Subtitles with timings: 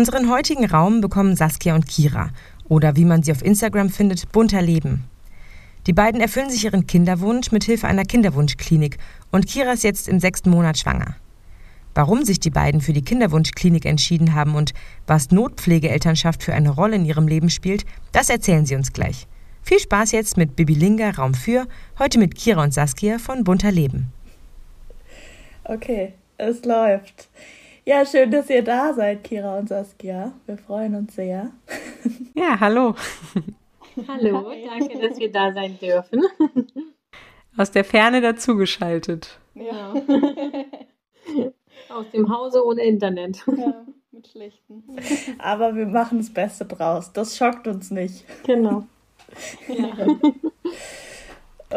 [0.00, 2.30] Unseren heutigen Raum bekommen Saskia und Kira
[2.70, 5.04] oder wie man sie auf Instagram findet, bunter Leben.
[5.86, 8.96] Die beiden erfüllen sich ihren Kinderwunsch mit Hilfe einer Kinderwunschklinik
[9.30, 11.16] und Kira ist jetzt im sechsten Monat schwanger.
[11.94, 14.72] Warum sich die beiden für die Kinderwunschklinik entschieden haben und
[15.06, 19.26] was Notpflegeelternschaft für eine Rolle in ihrem Leben spielt, das erzählen sie uns gleich.
[19.62, 21.66] Viel Spaß jetzt mit Bibilinga Raum für,
[21.98, 24.10] heute mit Kira und Saskia von Bunter Leben.
[25.64, 27.28] Okay, es läuft.
[27.90, 30.32] Ja, schön, dass ihr da seid, Kira und Saskia.
[30.46, 31.50] Wir freuen uns sehr.
[32.34, 32.94] Ja, hallo.
[34.06, 36.22] Hallo, danke, dass wir da sein dürfen.
[37.56, 39.40] Aus der Ferne dazugeschaltet.
[39.54, 39.92] Ja.
[41.88, 43.44] Aus dem Hause ohne Internet.
[43.48, 44.84] Ja, mit schlechten.
[45.38, 47.12] Aber wir machen das Beste draus.
[47.12, 48.24] Das schockt uns nicht.
[48.44, 48.84] Genau.
[49.68, 50.06] Ja.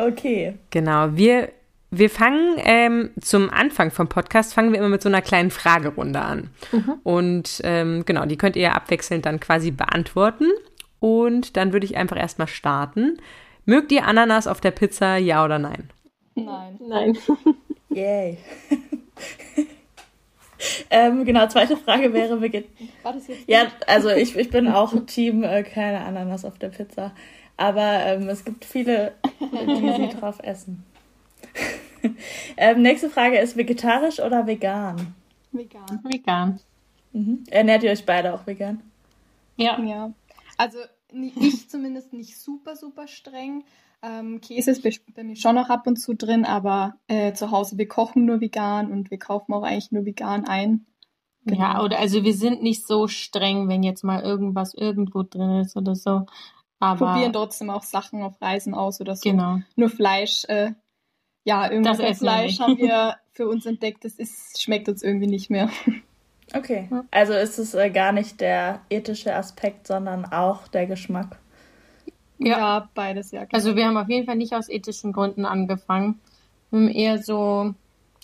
[0.08, 0.60] Okay.
[0.70, 1.52] Genau, wir
[1.96, 6.20] wir fangen ähm, zum Anfang vom Podcast, fangen wir immer mit so einer kleinen Fragerunde
[6.20, 6.50] an.
[6.72, 6.94] Mhm.
[7.04, 10.48] Und ähm, genau, die könnt ihr abwechselnd dann quasi beantworten.
[11.00, 13.18] Und dann würde ich einfach erstmal starten.
[13.66, 15.90] Mögt ihr Ananas auf der Pizza, ja oder nein?
[16.36, 16.80] Nein.
[16.80, 17.18] Nein.
[17.90, 18.38] Yay.
[20.90, 22.64] ähm, genau, zweite Frage wäre, wir
[23.04, 23.48] War das jetzt?
[23.48, 27.12] Ja, also ich, ich bin auch Team äh, keine Ananas auf der Pizza.
[27.56, 30.84] Aber ähm, es gibt viele, die sie drauf essen.
[32.58, 35.14] ähm, nächste Frage ist vegetarisch oder vegan?
[35.52, 36.00] Vegan.
[36.04, 36.60] Vegan.
[37.12, 37.44] Mhm.
[37.50, 38.82] Ernährt ihr euch beide auch vegan?
[39.56, 39.80] Ja.
[39.80, 40.14] Ja.
[40.58, 40.80] Also
[41.14, 43.64] ich zumindest nicht super, super streng.
[44.02, 44.84] Ähm, Käse ist
[45.16, 48.42] bei mir schon noch ab und zu drin, aber äh, zu Hause, wir kochen nur
[48.42, 50.86] vegan und wir kaufen auch eigentlich nur vegan ein.
[51.46, 51.62] Genau.
[51.62, 55.76] Ja, oder also wir sind nicht so streng, wenn jetzt mal irgendwas irgendwo drin ist
[55.76, 56.26] oder so.
[56.80, 59.30] Aber probieren trotzdem auch Sachen auf Reisen aus oder so.
[59.30, 59.60] Genau.
[59.76, 60.72] Nur Fleisch äh,
[61.44, 65.50] ja, irgendwas das Fleisch haben wir für uns entdeckt, das ist, schmeckt uns irgendwie nicht
[65.50, 65.70] mehr.
[66.54, 71.40] Okay, also ist es äh, gar nicht der ethische Aspekt, sondern auch der Geschmack.
[72.38, 73.46] Ja, ja beides, ja.
[73.46, 73.58] Klar.
[73.58, 76.20] Also wir haben auf jeden Fall nicht aus ethischen Gründen angefangen.
[76.70, 77.74] Wir haben eher so,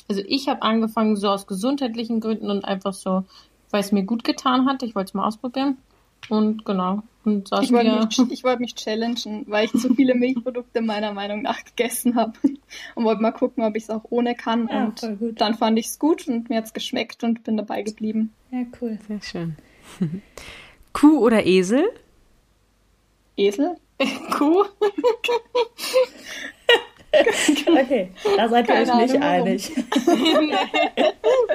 [0.08, 3.24] also ich habe angefangen so aus gesundheitlichen Gründen und einfach so,
[3.72, 4.84] weil es mir gut getan hat.
[4.84, 5.78] Ich wollte es mal ausprobieren.
[6.28, 7.04] Und genau.
[7.26, 11.64] Und ich wollte mich, wollt mich challengen, weil ich zu viele Milchprodukte meiner Meinung nach
[11.64, 12.34] gegessen habe.
[12.96, 14.68] Und wollte mal gucken, ob ich es auch ohne kann.
[14.68, 17.82] Ja, und dann fand ich es gut und mir hat es geschmeckt und bin dabei
[17.82, 18.32] geblieben.
[18.52, 19.00] Ja, cool.
[19.08, 19.56] Sehr schön.
[20.94, 21.90] Kuh oder Esel?
[23.38, 23.76] Esel?
[24.38, 24.66] Kuh?
[27.12, 29.72] Okay, da seid ihr euch nicht Ahnung, einig.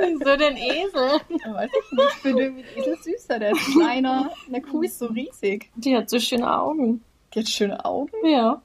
[0.01, 1.21] Wieso denn Esel?
[1.53, 2.09] Weiß ich nicht.
[2.09, 3.39] Ich finde irgendwie Esel süßer.
[3.39, 4.31] Der ist kleiner.
[4.49, 5.71] Eine Kuh ist so riesig.
[5.77, 7.03] Die hat so schöne Augen.
[7.33, 8.13] Die hat schöne Augen?
[8.25, 8.63] Ja.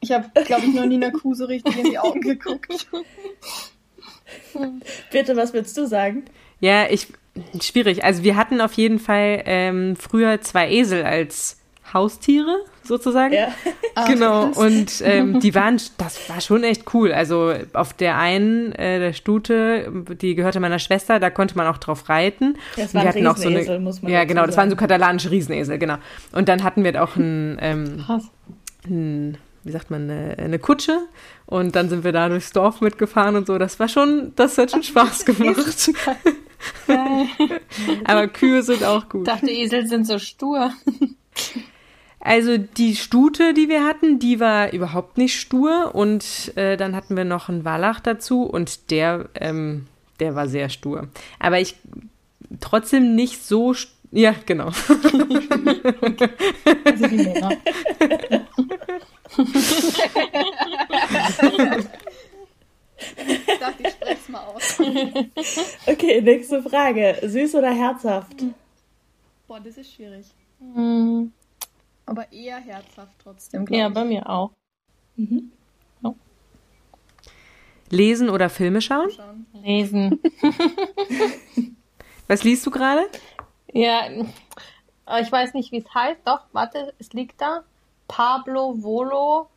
[0.00, 2.88] Ich habe, glaube ich, noch nie einer Kuh so richtig in die Augen geguckt.
[5.10, 6.24] Bitte, was willst du sagen?
[6.60, 7.08] Ja, ich
[7.60, 8.04] schwierig.
[8.04, 11.57] Also wir hatten auf jeden Fall ähm, früher zwei Esel als
[11.92, 13.34] Haustiere sozusagen.
[13.34, 13.48] Ja.
[14.06, 14.44] Genau.
[14.44, 17.12] Ah, und ähm, die waren, das war schon echt cool.
[17.12, 21.78] Also auf der einen, äh, der Stute, die gehörte meiner Schwester, da konnte man auch
[21.78, 22.56] drauf reiten.
[22.76, 25.78] Das waren hatten auch so eine, muss man Ja, genau, das waren so katalanische Riesenesel,
[25.78, 25.96] genau.
[26.30, 28.04] Und dann hatten wir auch ein, ähm,
[28.86, 30.98] ein wie sagt man, eine, eine, Kutsche.
[31.46, 33.58] Und dann sind wir da durchs Dorf mitgefahren und so.
[33.58, 35.90] Das war schon, das hat schon Spaß gemacht.
[38.04, 39.26] Aber Kühe sind auch gut.
[39.26, 40.72] Ich dachte, Esel sind so stur.
[42.20, 47.16] Also die Stute, die wir hatten, die war überhaupt nicht stur und äh, dann hatten
[47.16, 49.86] wir noch einen Wallach dazu und der, ähm,
[50.18, 51.08] der war sehr stur.
[51.38, 51.76] Aber ich
[52.60, 53.74] trotzdem nicht so
[54.10, 54.66] ja, genau.
[54.68, 54.86] also
[57.06, 57.50] die Männer.
[63.26, 64.80] ich dachte, ich spreche mal aus.
[65.86, 67.18] Okay, nächste Frage.
[67.22, 68.44] Süß oder herzhaft?
[69.46, 70.26] Boah, das ist schwierig.
[70.58, 71.32] Mhm.
[72.08, 73.66] Aber eher herzhaft trotzdem.
[73.68, 73.94] Ja, ich.
[73.94, 74.52] bei mir auch.
[75.16, 75.52] Mhm.
[76.02, 76.14] Ja.
[77.90, 79.10] Lesen oder Filme schauen?
[79.62, 80.18] Lesen.
[82.26, 83.06] Was liest du gerade?
[83.72, 84.08] Ja,
[85.20, 86.20] ich weiß nicht, wie es heißt.
[86.24, 87.64] Doch, warte, es liegt da.
[88.06, 89.48] Pablo Volo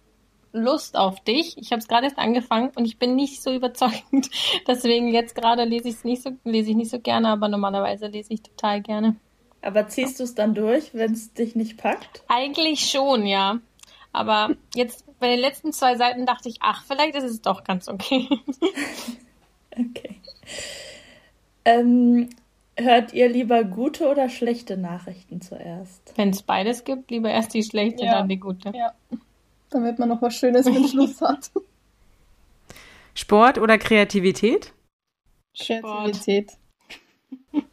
[0.52, 1.58] Lust auf dich.
[1.58, 4.30] Ich habe es gerade erst angefangen und ich bin nicht so überzeugend.
[4.68, 8.08] Deswegen jetzt gerade lese ich es nicht so, lese ich nicht so gerne, aber normalerweise
[8.08, 9.16] lese ich total gerne.
[9.62, 12.24] Aber ziehst du es dann durch, wenn es dich nicht packt?
[12.28, 13.60] Eigentlich schon, ja.
[14.12, 17.88] Aber jetzt bei den letzten zwei Seiten dachte ich, ach, vielleicht ist es doch ganz
[17.88, 18.28] okay.
[19.72, 20.20] okay.
[21.64, 22.30] Ähm,
[22.76, 26.14] hört ihr lieber gute oder schlechte Nachrichten zuerst?
[26.16, 28.14] Wenn es beides gibt, lieber erst die schlechte, ja.
[28.14, 28.72] dann die gute.
[28.76, 28.94] Ja.
[29.70, 31.52] Damit man noch was Schönes mit Schluss hat.
[33.14, 34.74] Sport oder Kreativität?
[35.58, 36.52] Kreativität.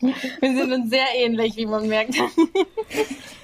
[0.40, 2.14] Wir sind uns sehr ähnlich, wie man merkt.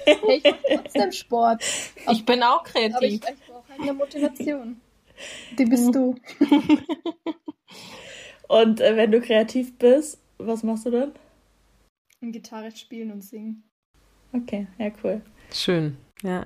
[0.05, 1.63] Ich mache trotzdem Sport.
[2.11, 2.95] Ich bin auch kreativ.
[2.95, 4.81] Aber ich, ich brauche halt eine Motivation.
[5.57, 6.15] Die bist du.
[8.49, 11.13] Und äh, wenn du kreativ bist, was machst du dann?
[12.21, 13.63] Gitarre spielen und singen.
[14.33, 15.21] Okay, ja, cool.
[15.53, 16.45] Schön, ja.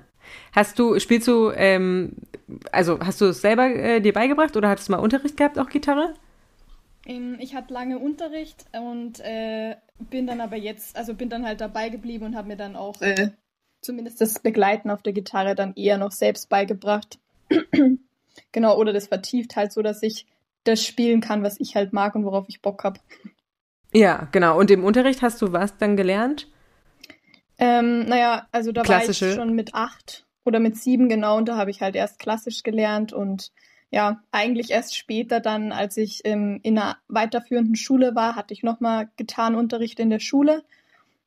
[0.52, 2.12] Hast du, spielst du, ähm,
[2.72, 5.68] also hast du es selber äh, dir beigebracht oder hattest du mal Unterricht gehabt, auch
[5.68, 6.14] Gitarre?
[7.08, 11.88] Ich hatte lange Unterricht und äh, bin dann aber jetzt, also bin dann halt dabei
[11.88, 13.30] geblieben und habe mir dann auch äh,
[13.80, 17.18] zumindest das Begleiten auf der Gitarre dann eher noch selbst beigebracht.
[18.52, 20.26] genau, oder das vertieft halt so, dass ich
[20.64, 23.00] das spielen kann, was ich halt mag und worauf ich Bock habe.
[23.94, 24.58] Ja, genau.
[24.58, 26.46] Und im Unterricht hast du was dann gelernt?
[27.56, 29.24] Ähm, naja, also da Klassische.
[29.24, 32.18] war ich schon mit acht oder mit sieben genau und da habe ich halt erst
[32.18, 33.50] klassisch gelernt und
[33.90, 38.62] ja, eigentlich erst später dann, als ich ähm, in einer weiterführenden Schule war, hatte ich
[38.62, 40.62] nochmal Gitarrenunterricht in der Schule.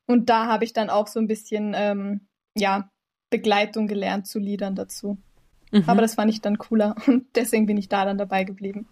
[0.06, 2.22] Und da habe ich dann auch so ein bisschen, ähm,
[2.56, 2.90] ja,
[3.32, 5.18] Begleitung gelernt zu Liedern dazu.
[5.72, 5.86] Mhm.
[5.88, 8.88] Aber das fand ich dann cooler und deswegen bin ich da dann dabei geblieben.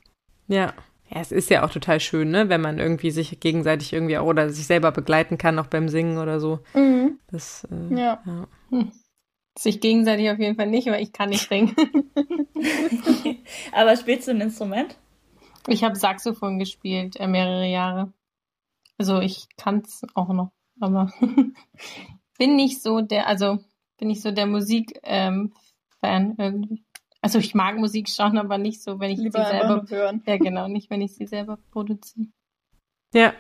[0.48, 0.74] Ja.
[1.12, 4.28] Ja, es ist ja auch total schön, ne, wenn man irgendwie sich gegenseitig irgendwie auch
[4.28, 6.60] oder sich selber begleiten kann, auch beim Singen oder so.
[6.76, 7.18] Mhm.
[7.32, 8.22] Das, äh, ja.
[8.24, 8.48] ja.
[8.70, 8.92] Hm.
[9.60, 11.76] Sich gegenseitig auf jeden Fall nicht, weil ich kann nicht singen.
[13.74, 14.96] Aber spielst du ein Instrument?
[15.68, 18.14] Ich habe Saxophon gespielt, äh, mehrere Jahre.
[18.98, 21.12] Also ich kann es auch noch, aber
[22.38, 23.60] bin nicht so der, also
[23.98, 25.52] bin nicht so der Musik-Fan
[26.04, 26.86] ähm, irgendwie.
[27.22, 30.24] Also ich mag Musik schon, aber nicht so, wenn ich Lieber sie selber hören.
[30.26, 32.28] Ja, genau, nicht wenn ich sie selber produziere.
[33.14, 33.34] Ja.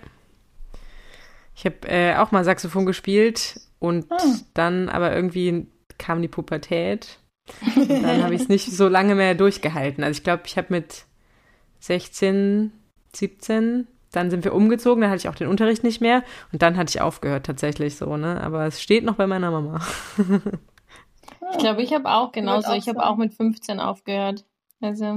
[1.56, 4.18] Ich habe äh, auch mal Saxophon gespielt und ah.
[4.54, 5.68] dann aber irgendwie
[6.00, 7.20] kam die Pubertät.
[7.76, 10.04] Und dann habe ich es nicht so lange mehr durchgehalten.
[10.04, 11.06] Also ich glaube, ich habe mit
[11.80, 12.72] 16,
[13.16, 16.78] 17, dann sind wir umgezogen, dann hatte ich auch den Unterricht nicht mehr und dann
[16.78, 18.42] hatte ich aufgehört tatsächlich so, ne?
[18.42, 19.82] Aber es steht noch bei meiner Mama.
[21.52, 22.74] ich glaube, ich habe auch genauso.
[22.74, 24.46] Ich habe auch mit 15 aufgehört.
[24.82, 25.16] Also.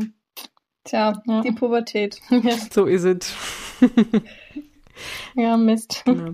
[0.85, 1.41] Tja, ja.
[1.43, 2.21] die Pubertät.
[2.73, 3.35] so ist es.
[5.35, 6.03] ja, Mist.
[6.05, 6.33] Genau.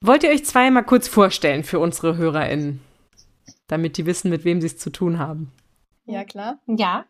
[0.00, 2.80] Wollt ihr euch zweimal kurz vorstellen für unsere HörerInnen?
[3.68, 5.52] Damit die wissen, mit wem sie es zu tun haben.
[6.06, 6.58] Ja, klar.
[6.66, 7.06] Ja.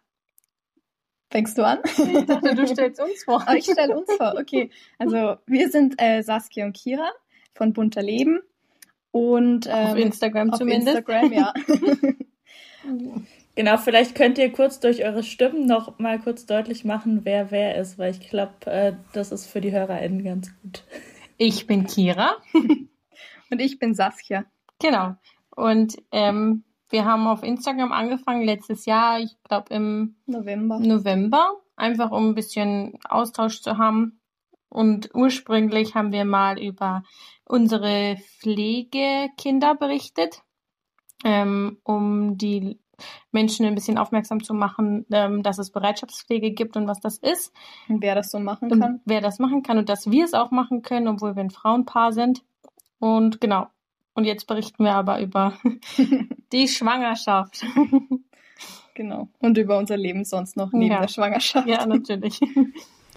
[1.31, 1.79] Fängst du an?
[1.85, 3.45] Ich dachte, du stellst uns vor.
[3.49, 4.71] Oh, ich stelle uns vor, okay.
[4.99, 7.11] Also wir sind äh, Saskia und Kira
[7.55, 8.41] von Bunter Leben.
[9.11, 10.99] Und, ähm, auf Instagram auf zumindest.
[10.99, 11.55] Instagram, ja.
[13.59, 17.75] Genau, vielleicht könnt ihr kurz durch eure Stimmen noch mal kurz deutlich machen, wer wer
[17.75, 20.85] ist, weil ich glaube, äh, das ist für die HörerInnen ganz gut.
[21.39, 22.37] Ich bin Kira.
[23.51, 24.45] Und ich bin Saskia.
[24.81, 25.17] Genau.
[25.59, 30.79] Und ähm, wir haben auf Instagram angefangen letztes Jahr, ich glaube im November.
[30.79, 34.21] November, einfach um ein bisschen Austausch zu haben.
[34.69, 37.03] Und ursprünglich haben wir mal über
[37.45, 40.43] unsere Pflegekinder berichtet,
[41.25, 42.79] ähm, um die
[43.33, 47.53] Menschen ein bisschen aufmerksam zu machen, ähm, dass es Bereitschaftspflege gibt und was das ist.
[47.89, 48.83] Und wer das so machen kann.
[48.83, 51.51] Und wer das machen kann und dass wir es auch machen können, obwohl wir ein
[51.51, 52.45] Frauenpaar sind.
[53.01, 53.67] Und genau,
[54.19, 55.57] und jetzt berichten wir aber über
[56.53, 57.65] die Schwangerschaft.
[58.95, 59.29] Genau.
[59.39, 61.03] Und über unser Leben sonst noch neben ja.
[61.03, 61.69] der Schwangerschaft.
[61.69, 62.41] Ja, natürlich.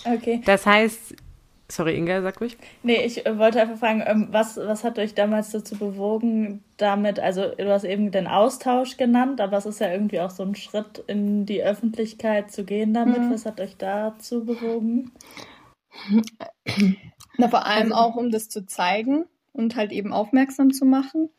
[0.04, 0.42] Okay.
[0.46, 1.16] Das heißt,
[1.68, 2.58] sorry, Inga, sag ruhig.
[2.82, 7.20] Nee, ich äh, wollte einfach fragen, ähm, was, was hat euch damals dazu bewogen, damit,
[7.20, 10.56] also du hast eben den Austausch genannt, aber es ist ja irgendwie auch so ein
[10.56, 13.22] Schritt in die Öffentlichkeit zu gehen damit.
[13.22, 13.32] Mhm.
[13.32, 15.12] Was hat euch dazu bewogen?
[17.38, 21.30] Na, vor allem also, auch, um das zu zeigen, und halt eben aufmerksam zu machen?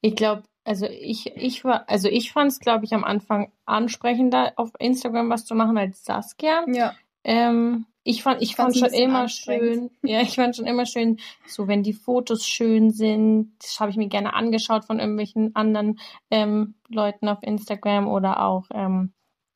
[0.00, 4.52] Ich glaube, also ich, ich war, also ich fand es, glaube ich, am Anfang ansprechender,
[4.56, 6.64] auf Instagram was zu machen als Saskia.
[6.68, 6.94] Ja.
[7.24, 11.68] Ähm, ich fand, ich fand schon immer schön, ja, ich fand schon immer schön, so
[11.68, 16.74] wenn die Fotos schön sind, das habe ich mir gerne angeschaut von irgendwelchen anderen ähm,
[16.88, 19.12] Leuten auf Instagram oder auch ähm,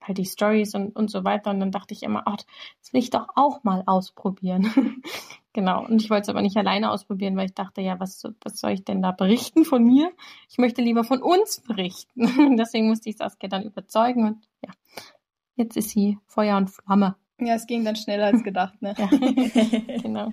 [0.06, 1.50] halt die Stories und, und so weiter.
[1.50, 2.36] Und dann dachte ich immer, ach,
[2.80, 4.70] das will ich doch auch mal ausprobieren.
[5.52, 5.84] genau.
[5.84, 8.72] Und ich wollte es aber nicht alleine ausprobieren, weil ich dachte, ja, was, was soll
[8.72, 10.10] ich denn da berichten von mir?
[10.48, 12.56] Ich möchte lieber von uns berichten.
[12.58, 14.72] Deswegen musste ich Saskia dann überzeugen und ja,
[15.56, 17.16] jetzt ist sie Feuer und Flamme.
[17.38, 18.94] Ja, es ging dann schneller als gedacht, ne?
[18.98, 20.32] ja, genau.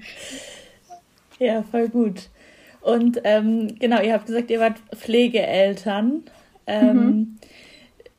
[1.40, 2.30] Ja, voll gut.
[2.82, 6.24] Und ähm, genau, ihr habt gesagt, ihr wart Pflegeeltern
[6.68, 7.40] ähm, mhm.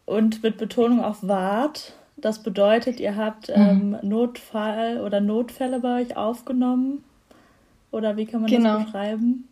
[0.07, 1.95] Und mit Betonung auf wart.
[2.17, 7.05] Das bedeutet, ihr habt ähm, Notfall oder Notfälle bei euch aufgenommen?
[7.91, 8.77] Oder wie kann man genau.
[8.77, 9.49] das beschreiben?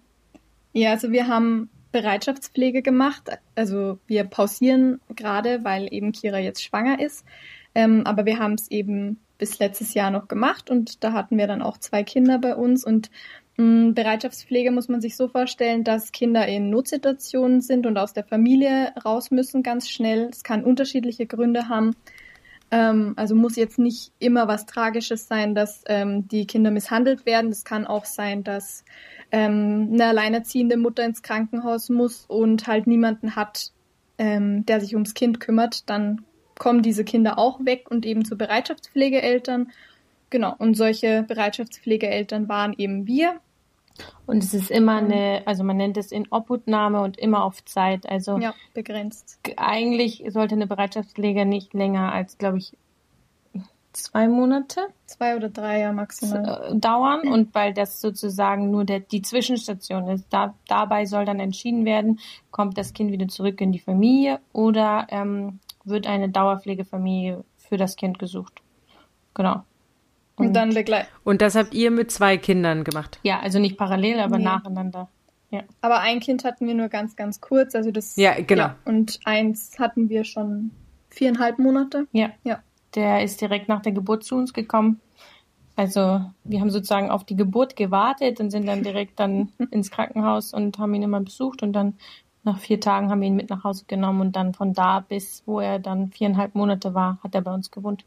[0.72, 3.30] Ja, also wir haben Bereitschaftspflege gemacht.
[3.54, 7.24] Also wir pausieren gerade, weil eben Kira jetzt schwanger ist.
[7.74, 11.46] Ähm, aber wir haben es eben bis letztes Jahr noch gemacht und da hatten wir
[11.46, 13.10] dann auch zwei Kinder bei uns und
[13.94, 18.92] Bereitschaftspflege muss man sich so vorstellen, dass Kinder in Notsituationen sind und aus der Familie
[19.04, 20.28] raus müssen ganz schnell.
[20.30, 21.94] Es kann unterschiedliche Gründe haben.
[22.70, 27.50] Ähm, also muss jetzt nicht immer was Tragisches sein, dass ähm, die Kinder misshandelt werden.
[27.50, 28.84] Es kann auch sein, dass
[29.30, 33.72] ähm, eine alleinerziehende Mutter ins Krankenhaus muss und halt niemanden hat,
[34.18, 35.90] der sich ums Kind kümmert.
[35.90, 36.24] Dann
[36.56, 39.72] kommen diese Kinder auch weg und eben zu Bereitschaftspflegeeltern.
[40.30, 43.40] Genau, und solche Bereitschaftspflegeeltern waren eben wir.
[44.26, 48.08] Und es ist immer eine, also man nennt es in Obhutnahme und immer auf Zeit.
[48.08, 49.38] Also ja, begrenzt.
[49.56, 52.76] Eigentlich sollte eine Bereitschaftspflege nicht länger als, glaube ich,
[53.92, 54.88] zwei Monate.
[55.06, 56.70] Zwei oder drei ja maximal.
[56.70, 60.26] Äh, dauern und weil das sozusagen nur der, die Zwischenstation ist.
[60.30, 65.06] Da, dabei soll dann entschieden werden, kommt das Kind wieder zurück in die Familie oder
[65.10, 68.62] ähm, wird eine Dauerpflegefamilie für das Kind gesucht.
[69.34, 69.62] Genau.
[70.36, 71.08] Und, und dann begleiten.
[71.24, 73.18] Und das habt ihr mit zwei Kindern gemacht?
[73.22, 74.44] Ja, also nicht parallel, aber nee.
[74.44, 75.08] nacheinander.
[75.50, 75.62] Ja.
[75.82, 77.74] Aber ein Kind hatten wir nur ganz, ganz kurz.
[77.74, 78.16] Also das.
[78.16, 78.64] Ja, genau.
[78.64, 80.70] Ja, und eins hatten wir schon
[81.10, 82.06] viereinhalb Monate.
[82.12, 82.30] Ja.
[82.42, 82.60] Ja.
[82.94, 85.00] Der ist direkt nach der Geburt zu uns gekommen.
[85.76, 90.54] Also wir haben sozusagen auf die Geburt gewartet und sind dann direkt dann ins Krankenhaus
[90.54, 91.94] und haben ihn immer besucht und dann
[92.44, 95.42] nach vier Tagen haben wir ihn mit nach Hause genommen und dann von da bis,
[95.46, 98.04] wo er dann viereinhalb Monate war, hat er bei uns gewohnt.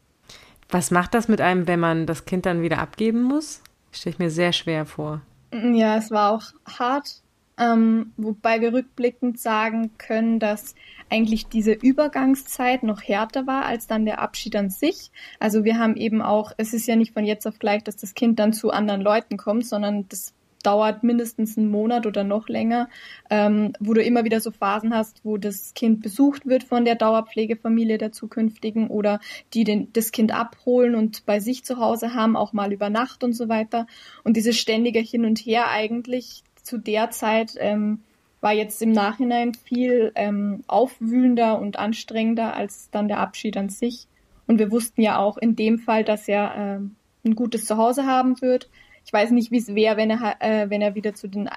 [0.68, 3.62] Was macht das mit einem, wenn man das Kind dann wieder abgeben muss?
[3.92, 5.22] Stelle ich mir sehr schwer vor.
[5.52, 7.22] Ja, es war auch hart,
[7.58, 10.74] ähm, wobei wir rückblickend sagen können, dass
[11.08, 15.10] eigentlich diese Übergangszeit noch härter war als dann der Abschied an sich.
[15.38, 18.14] Also wir haben eben auch, es ist ja nicht von jetzt auf gleich, dass das
[18.14, 20.34] Kind dann zu anderen Leuten kommt, sondern das
[20.66, 22.88] dauert mindestens einen Monat oder noch länger,
[23.30, 26.96] ähm, wo du immer wieder so Phasen hast, wo das Kind besucht wird von der
[26.96, 29.20] Dauerpflegefamilie der zukünftigen oder
[29.54, 33.22] die den, das Kind abholen und bei sich zu Hause haben, auch mal über Nacht
[33.22, 33.86] und so weiter.
[34.24, 38.00] Und dieses ständige Hin und Her eigentlich zu der Zeit ähm,
[38.40, 44.08] war jetzt im Nachhinein viel ähm, aufwühlender und anstrengender als dann der Abschied an sich.
[44.48, 48.40] Und wir wussten ja auch in dem Fall, dass er ähm, ein gutes Zuhause haben
[48.40, 48.68] wird,
[49.06, 51.48] ich weiß nicht, wie es wäre, wenn er, äh, wenn er wieder zu den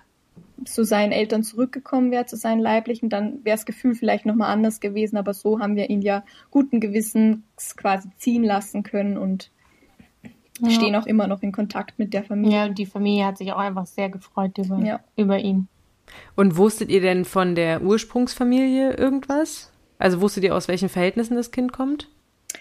[0.65, 4.81] zu seinen Eltern zurückgekommen wäre, zu seinen Leiblichen, dann wäre das Gefühl vielleicht nochmal anders
[4.81, 7.39] gewesen, aber so haben wir ihn ja guten Gewissens
[7.77, 9.51] quasi ziehen lassen können und
[10.59, 10.69] ja.
[10.69, 12.57] stehen auch immer noch in Kontakt mit der Familie.
[12.57, 14.99] Ja, die Familie hat sich auch einfach sehr gefreut über, ja.
[15.15, 15.69] über ihn.
[16.35, 19.71] Und wusstet ihr denn von der Ursprungsfamilie irgendwas?
[19.97, 22.09] Also wusstet ihr, aus welchen Verhältnissen das Kind kommt?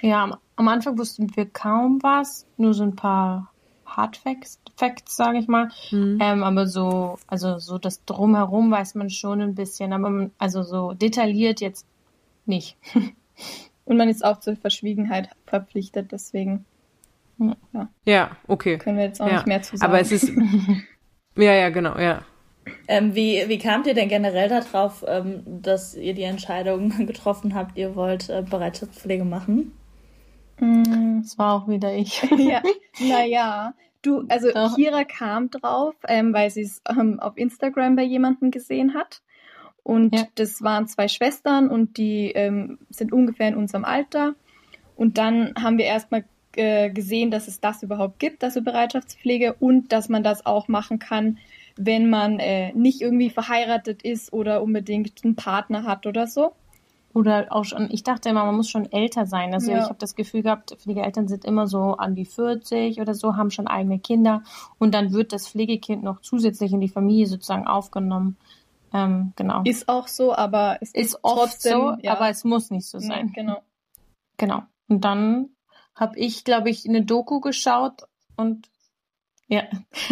[0.02, 3.50] Ja, am Anfang wussten wir kaum was, nur so ein paar
[3.96, 5.70] Hard Facts, Facts sage ich mal.
[5.90, 6.18] Mhm.
[6.20, 10.62] Ähm, aber so, also so das Drumherum weiß man schon ein bisschen, aber man, also
[10.62, 11.86] so detailliert jetzt
[12.46, 12.76] nicht.
[13.84, 16.66] Und man ist auch zur Verschwiegenheit verpflichtet, deswegen.
[17.38, 18.76] Ja, ja okay.
[18.78, 19.34] Können wir jetzt auch ja.
[19.34, 19.90] nicht mehr zu sagen.
[19.90, 20.30] Aber es ist.
[21.36, 22.22] ja, ja, genau, ja.
[22.86, 27.78] Ähm, wie, wie kamt ihr denn generell darauf, ähm, dass ihr die Entscheidung getroffen habt,
[27.78, 29.72] ihr wollt äh, Bereitschaftspflege machen?
[30.60, 32.22] Mm, das war auch wieder ich.
[32.38, 32.62] ja,
[33.00, 34.74] naja, du, also Doch.
[34.74, 39.22] Kira kam drauf, ähm, weil sie es ähm, auf Instagram bei jemandem gesehen hat.
[39.82, 40.26] Und ja.
[40.34, 44.34] das waren zwei Schwestern und die ähm, sind ungefähr in unserem Alter.
[44.96, 46.24] Und dann haben wir erstmal
[46.56, 50.98] äh, gesehen, dass es das überhaupt gibt, also Bereitschaftspflege, und dass man das auch machen
[50.98, 51.38] kann,
[51.76, 56.52] wenn man äh, nicht irgendwie verheiratet ist oder unbedingt einen Partner hat oder so.
[57.18, 59.52] Oder auch schon, ich dachte immer, man muss schon älter sein.
[59.52, 59.78] Also ja.
[59.78, 63.50] ich habe das Gefühl gehabt, Pflegeeltern sind immer so an die 40 oder so, haben
[63.50, 64.44] schon eigene Kinder
[64.78, 68.36] und dann wird das Pflegekind noch zusätzlich in die Familie sozusagen aufgenommen.
[68.94, 69.62] Ähm, genau.
[69.64, 72.12] Ist auch so, aber es ist, oft trotzdem, so, ja.
[72.12, 73.32] aber es muss nicht so sein.
[73.34, 73.62] Ja, genau.
[74.36, 74.62] Genau.
[74.86, 75.48] Und dann
[75.96, 78.04] habe ich, glaube ich, eine Doku geschaut
[78.36, 78.68] und
[79.50, 79.62] Ja,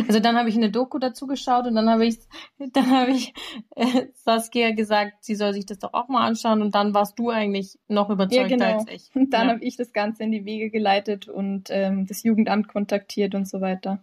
[0.09, 2.19] also dann habe ich eine Doku dazu geschaut und dann habe ich,
[2.59, 3.35] dann habe ich
[3.75, 7.29] äh, Saskia gesagt, sie soll sich das doch auch mal anschauen und dann warst du
[7.29, 8.79] eigentlich noch überzeugter ja, genau.
[8.79, 9.11] als ich.
[9.15, 9.55] Und dann ja.
[9.55, 13.61] habe ich das Ganze in die Wege geleitet und ähm, das Jugendamt kontaktiert und so
[13.61, 14.03] weiter.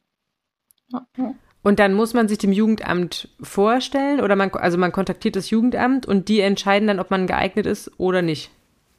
[0.92, 1.34] Ja.
[1.63, 6.06] Und dann muss man sich dem Jugendamt vorstellen oder man, also man kontaktiert das Jugendamt
[6.06, 8.52] und die entscheiden dann, ob man geeignet ist oder nicht.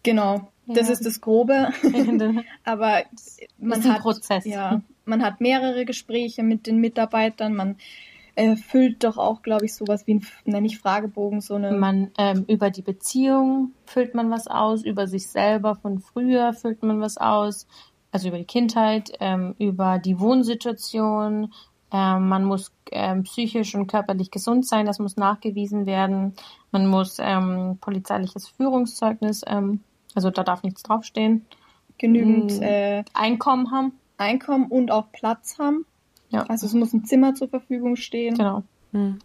[0.02, 1.68] Genau, das ist das Grobe.
[2.64, 3.02] Aber
[3.58, 4.44] man ist hat Prozess.
[4.46, 7.76] Ja, man hat mehrere Gespräche mit den Mitarbeitern, man
[8.36, 11.72] äh, füllt doch auch, glaube ich, sowas wie ein, nenne ich Fragebogen, so eine.
[11.72, 16.82] Man ähm, über die Beziehung füllt man was aus, über sich selber von früher füllt
[16.82, 17.66] man was aus,
[18.10, 21.52] also über die Kindheit, ähm, über die Wohnsituation.
[21.92, 26.34] Ähm, man muss ähm, psychisch und körperlich gesund sein, das muss nachgewiesen werden.
[26.72, 29.80] Man muss ähm, polizeiliches Führungszeugnis, ähm,
[30.14, 31.46] also da darf nichts draufstehen.
[31.98, 33.92] Genügend äh, Einkommen haben.
[34.24, 35.86] Einkommen und auch Platz haben.
[36.30, 36.44] Ja.
[36.48, 38.36] Also es muss ein Zimmer zur Verfügung stehen.
[38.36, 38.62] Genau.
[38.92, 39.18] Hm.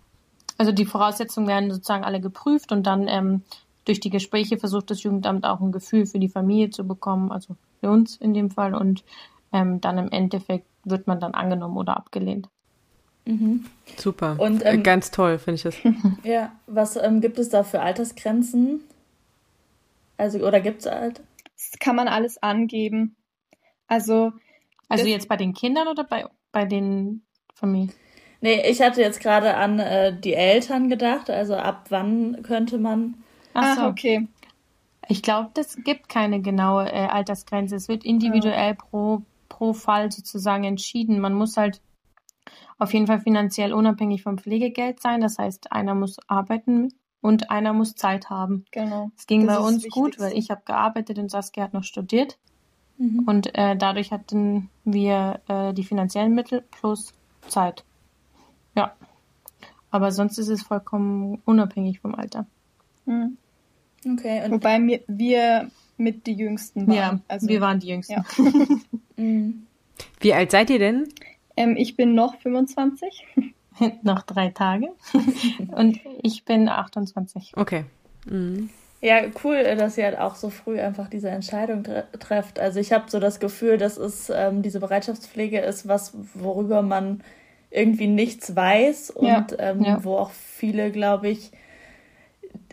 [0.58, 3.44] Also die Voraussetzungen werden sozusagen alle geprüft und dann ähm,
[3.86, 7.56] durch die Gespräche versucht das Jugendamt auch ein Gefühl für die Familie zu bekommen, also
[7.80, 8.76] für uns in dem Fall.
[8.76, 9.04] Und
[9.54, 12.50] ähm, dann im Endeffekt wird man dann angenommen oder abgelehnt.
[13.26, 13.66] Mhm.
[13.98, 14.36] Super.
[14.38, 15.76] Und ähm, ganz toll, finde ich das.
[16.24, 18.82] ja, was ähm, gibt es da für Altersgrenzen?
[20.18, 21.22] Also, oder gibt es alt?
[21.56, 23.16] Das kann man alles angeben.
[23.88, 24.34] Also
[24.90, 27.94] also jetzt bei den Kindern oder bei, bei den Familien?
[28.42, 31.30] Nee, ich hatte jetzt gerade an äh, die Eltern gedacht.
[31.30, 33.16] Also ab wann könnte man.
[33.54, 33.86] Ach so.
[33.86, 34.28] okay.
[35.08, 37.76] Ich glaube, das gibt keine genaue äh, Altersgrenze.
[37.76, 38.84] Es wird individuell oh.
[38.90, 41.20] pro, pro Fall sozusagen entschieden.
[41.20, 41.82] Man muss halt
[42.78, 45.22] auf jeden Fall finanziell unabhängig vom Pflegegeld sein.
[45.22, 48.66] Das heißt, einer muss arbeiten und einer muss Zeit haben.
[48.72, 49.12] Genau.
[49.18, 52.40] Es ging das bei uns gut, weil ich habe gearbeitet und Saskia hat noch studiert.
[53.00, 53.24] Mhm.
[53.26, 57.14] Und äh, dadurch hatten wir äh, die finanziellen Mittel plus
[57.48, 57.84] Zeit.
[58.76, 58.94] Ja.
[59.90, 62.46] Aber sonst ist es vollkommen unabhängig vom Alter.
[63.06, 63.38] Mhm.
[64.06, 64.44] Okay.
[64.46, 66.96] Und Wobei wir, wir mit die Jüngsten waren.
[66.96, 68.14] Ja, also, wir waren die Jüngsten.
[68.14, 68.26] Ja.
[69.16, 69.66] mhm.
[70.20, 71.08] Wie alt seid ihr denn?
[71.56, 73.26] Ähm, ich bin noch 25.
[74.04, 74.90] noch drei Tage.
[75.72, 77.54] Und ich bin 28.
[77.56, 77.86] Okay.
[78.26, 78.70] Mhm.
[79.02, 82.60] Ja, cool, dass ihr halt auch so früh einfach diese Entscheidung tre trefft.
[82.60, 87.24] Also ich habe so das Gefühl, dass es ähm, diese Bereitschaftspflege ist, was worüber man
[87.72, 90.04] irgendwie nichts weiß und ja, ähm, ja.
[90.04, 91.52] wo auch viele, glaube ich,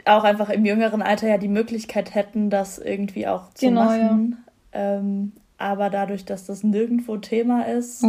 [0.05, 4.45] auch einfach im jüngeren Alter ja die Möglichkeit hätten, das irgendwie auch zu genau, machen.
[4.75, 4.97] Ja.
[4.97, 8.03] Ähm, aber dadurch, dass das nirgendwo Thema ist,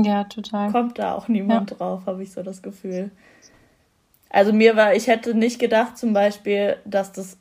[0.72, 3.12] kommt da auch niemand drauf, habe ich so das Gefühl.
[4.30, 7.38] Also mir war, ich hätte nicht gedacht zum Beispiel, dass das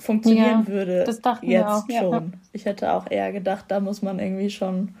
[0.00, 1.04] funktionieren ja, würde.
[1.04, 2.12] Das dachten jetzt wir auch.
[2.12, 2.12] schon.
[2.12, 2.38] Ja.
[2.52, 4.94] Ich hätte auch eher gedacht, da muss man irgendwie schon.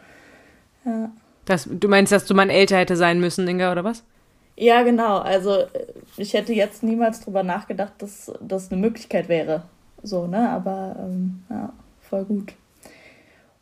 [0.84, 1.10] Ja.
[1.44, 4.04] Das, du meinst, dass du mal älter hätte sein müssen, Inga, oder was?
[4.56, 5.18] Ja, genau.
[5.18, 5.64] Also
[6.16, 9.62] ich hätte jetzt niemals drüber nachgedacht, dass das eine Möglichkeit wäre.
[10.02, 10.50] So, ne?
[10.50, 12.52] Aber ähm, ja, voll gut.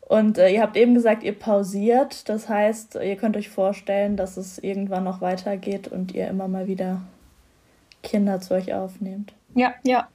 [0.01, 2.27] Und äh, ihr habt eben gesagt, ihr pausiert.
[2.27, 6.67] Das heißt, ihr könnt euch vorstellen, dass es irgendwann noch weitergeht und ihr immer mal
[6.67, 7.01] wieder
[8.03, 9.33] Kinder zu euch aufnehmt.
[9.55, 10.07] Ja, ja.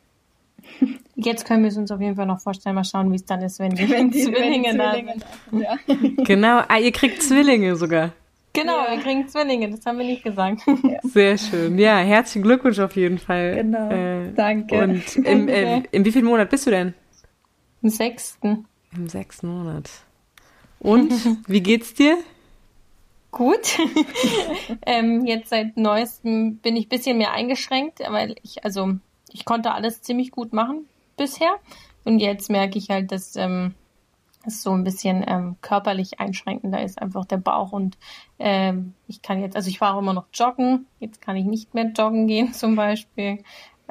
[1.16, 3.40] Jetzt können wir es uns auf jeden Fall noch vorstellen, mal schauen, wie es dann
[3.42, 5.22] ist, wenn die, wenn die Zwillinge, wenn
[5.52, 5.78] die Ja.
[6.24, 8.12] Genau, ah, ihr kriegt Zwillinge sogar.
[8.52, 8.92] Genau, ja.
[8.92, 10.62] wir kriegen Zwillinge, das haben wir nicht gesagt.
[10.66, 11.00] Ja.
[11.02, 11.78] Sehr schön.
[11.78, 13.56] Ja, herzlichen Glückwunsch auf jeden Fall.
[13.56, 13.90] Genau.
[13.90, 14.82] Äh, Danke.
[14.82, 16.94] Und im, äh, in wie viel Monat bist du denn?
[17.82, 18.66] Im sechsten.
[18.94, 19.90] Im sechsten Monat.
[20.78, 21.12] Und,
[21.48, 22.18] wie geht's dir?
[23.30, 23.78] Gut.
[24.86, 28.94] ähm, jetzt seit neuestem bin ich ein bisschen mehr eingeschränkt, weil ich, also
[29.34, 31.56] ich konnte alles ziemlich gut machen bisher.
[32.04, 33.74] Und jetzt merke ich halt, dass ähm,
[34.46, 37.72] es so ein bisschen ähm, körperlich einschränkender ist, einfach der Bauch.
[37.72, 37.98] Und
[38.38, 41.74] ähm, ich kann jetzt, also ich war auch immer noch joggen, jetzt kann ich nicht
[41.74, 43.42] mehr joggen gehen zum Beispiel.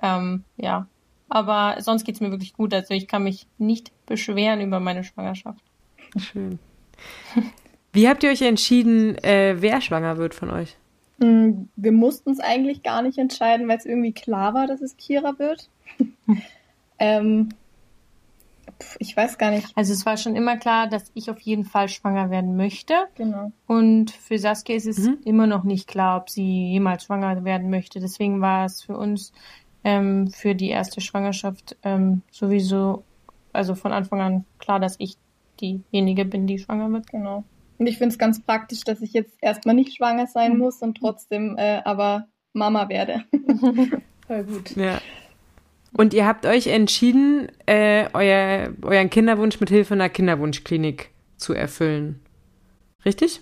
[0.01, 0.87] Ähm, ja,
[1.27, 2.73] aber sonst geht es mir wirklich gut.
[2.73, 5.63] Also ich kann mich nicht beschweren über meine Schwangerschaft.
[6.17, 6.57] Schön.
[7.91, 10.77] Wie habt ihr euch entschieden, äh, wer schwanger wird von euch?
[11.19, 14.97] Hm, wir mussten es eigentlich gar nicht entscheiden, weil es irgendwie klar war, dass es
[14.97, 15.69] Kira wird.
[16.99, 17.49] ähm,
[18.99, 19.67] ich weiß gar nicht.
[19.75, 22.93] Also es war schon immer klar, dass ich auf jeden Fall schwanger werden möchte.
[23.15, 23.51] Genau.
[23.67, 25.17] Und für Saskia ist es mhm.
[25.25, 27.99] immer noch nicht klar, ob sie jemals schwanger werden möchte.
[27.99, 29.31] Deswegen war es für uns
[29.83, 33.03] ähm, für die erste Schwangerschaft ähm, sowieso,
[33.51, 35.17] also von Anfang an klar, dass ich
[35.59, 37.07] diejenige bin, die schwanger wird.
[37.07, 37.43] Genau.
[37.77, 40.59] Und ich finde es ganz praktisch, dass ich jetzt erstmal nicht schwanger sein mhm.
[40.59, 43.23] muss und trotzdem äh, aber Mama werde.
[44.27, 44.75] Voll gut.
[44.75, 44.99] Ja.
[45.95, 52.19] Und ihr habt euch entschieden, äh, euer, euren Kinderwunsch mit Hilfe einer Kinderwunschklinik zu erfüllen.
[53.05, 53.41] Richtig?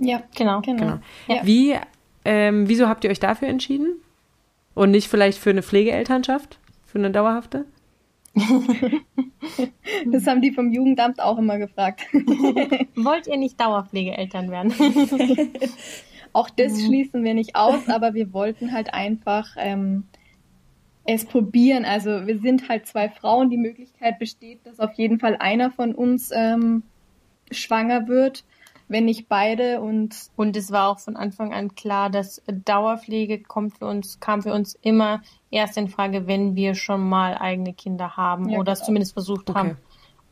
[0.00, 0.60] Ja, Genau.
[0.62, 0.82] genau.
[0.82, 0.98] Genau.
[1.28, 1.46] Ja.
[1.46, 1.76] Wie,
[2.24, 3.96] ähm, wieso habt ihr euch dafür entschieden?
[4.74, 6.58] Und nicht vielleicht für eine Pflegeelternschaft?
[6.86, 7.64] Für eine dauerhafte?
[10.06, 12.02] Das haben die vom Jugendamt auch immer gefragt.
[12.96, 14.72] Wollt ihr nicht Dauerpflegeeltern werden?
[16.32, 20.04] Auch das schließen wir nicht aus, aber wir wollten halt einfach ähm,
[21.04, 21.86] es probieren.
[21.86, 23.48] Also wir sind halt zwei Frauen.
[23.48, 26.82] Die Möglichkeit besteht, dass auf jeden Fall einer von uns ähm,
[27.50, 28.44] schwanger wird,
[28.88, 29.80] wenn nicht beide.
[29.80, 34.42] Und Und es war auch von Anfang an klar, dass Dauerpflege kommt für uns, kam
[34.42, 38.72] für uns immer erst in Frage, wenn wir schon mal eigene Kinder haben Ja, oder
[38.72, 38.86] es genau.
[38.86, 39.58] zumindest versucht Okay.
[39.58, 39.76] haben.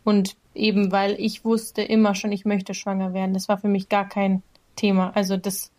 [0.04, 3.34] Und eben weil ich wusste immer schon, ich möchte schwanger werden.
[3.34, 4.42] Das war für mich gar kein
[4.76, 5.10] Thema.
[5.14, 5.70] Also das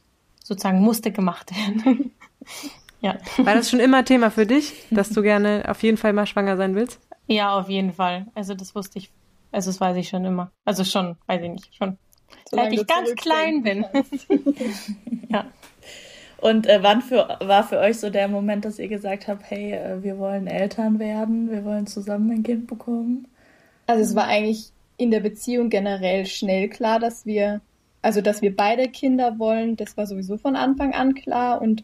[0.43, 2.11] sozusagen musste gemacht werden.
[3.01, 3.17] ja.
[3.37, 6.57] War das schon immer Thema für dich, dass du gerne auf jeden Fall mal schwanger
[6.57, 6.99] sein willst?
[7.27, 8.27] Ja, auf jeden Fall.
[8.35, 9.11] Also das wusste ich,
[9.51, 10.51] also das weiß ich schon immer.
[10.65, 11.97] Also schon, weiß ich nicht, schon.
[12.49, 13.85] Seit ich ganz klein bin.
[15.29, 15.45] ja.
[16.37, 19.73] Und äh, wann für, war für euch so der Moment, dass ihr gesagt habt, hey,
[19.73, 23.27] äh, wir wollen Eltern werden, wir wollen zusammen ein Kind bekommen?
[23.87, 27.61] Also es war eigentlich in der Beziehung generell schnell klar, dass wir,
[28.01, 29.75] also dass wir beide Kinder wollen.
[29.75, 31.61] Das war sowieso von Anfang an klar.
[31.61, 31.83] Und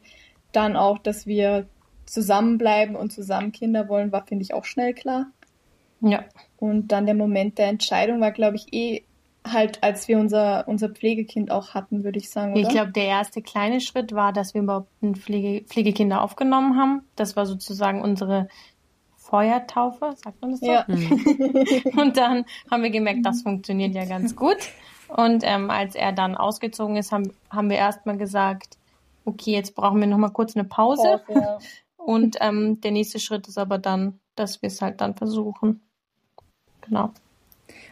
[0.51, 1.67] dann auch, dass wir
[2.05, 5.27] zusammenbleiben und zusammen Kinder wollen, war, finde ich, auch schnell klar.
[6.01, 6.25] Ja.
[6.57, 9.03] Und dann der Moment der Entscheidung war, glaube ich, eh
[9.47, 12.61] halt, als wir unser, unser Pflegekind auch hatten, würde ich sagen, oder?
[12.61, 17.03] Ich glaube, der erste kleine Schritt war, dass wir überhaupt ein Pflege, Pflegekinder aufgenommen haben.
[17.15, 18.47] Das war sozusagen unsere
[19.17, 20.65] Feuertaufe, sagt man das so?
[20.67, 20.85] ja.
[22.01, 24.57] Und dann haben wir gemerkt, das funktioniert ja ganz gut.
[25.07, 28.77] Und ähm, als er dann ausgezogen ist, haben, haben wir erstmal gesagt,
[29.25, 31.21] okay, jetzt brauchen wir nochmal kurz eine Pause.
[31.29, 31.59] ja.
[31.97, 35.81] Und ähm, der nächste Schritt ist aber dann, dass wir es halt dann versuchen.
[36.81, 37.11] Genau.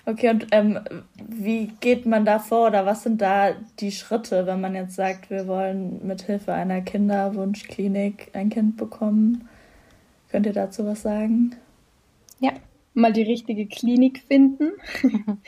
[0.10, 0.80] Okay, und ähm,
[1.28, 5.30] wie geht man da vor oder was sind da die Schritte, wenn man jetzt sagt,
[5.30, 9.48] wir wollen mit Hilfe einer Kinderwunschklinik ein Kind bekommen?
[10.32, 11.56] Könnt ihr dazu was sagen?
[12.40, 12.54] Ja.
[12.96, 14.72] mal die richtige Klinik finden.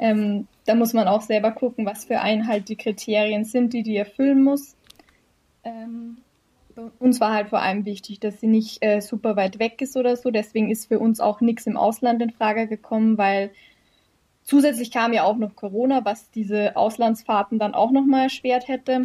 [0.00, 3.84] ähm, da muss man auch selber gucken, was für einen halt die Kriterien sind, die
[3.84, 4.74] die erfüllen muss.
[5.62, 6.16] Ähm,
[6.98, 10.16] uns war halt vor allem wichtig, dass sie nicht äh, super weit weg ist oder
[10.16, 10.32] so.
[10.32, 13.52] Deswegen ist für uns auch nichts im Ausland in Frage gekommen, weil
[14.48, 19.02] zusätzlich kam ja auch noch Corona, was diese Auslandsfahrten dann auch nochmal erschwert hätte.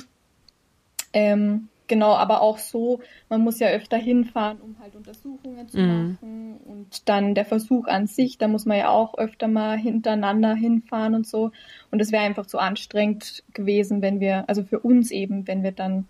[1.11, 5.87] Ähm, genau, aber auch so, man muss ja öfter hinfahren, um halt Untersuchungen zu Mhm.
[5.87, 6.57] machen.
[6.65, 11.13] Und dann der Versuch an sich, da muss man ja auch öfter mal hintereinander hinfahren
[11.13, 11.51] und so.
[11.91, 15.73] Und es wäre einfach zu anstrengend gewesen, wenn wir, also für uns eben, wenn wir
[15.73, 16.07] dann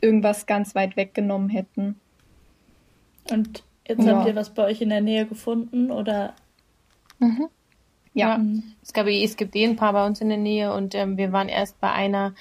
[0.00, 2.00] irgendwas ganz weit weggenommen hätten.
[3.30, 4.16] Und jetzt Ja.
[4.16, 6.34] habt ihr was bei euch in der Nähe gefunden oder?
[7.18, 7.48] Mhm.
[8.14, 8.40] Ja, Ja.
[8.82, 11.32] Es, gab, es gibt eh ein paar bei uns in der Nähe und ähm, wir
[11.32, 12.34] waren erst bei einer,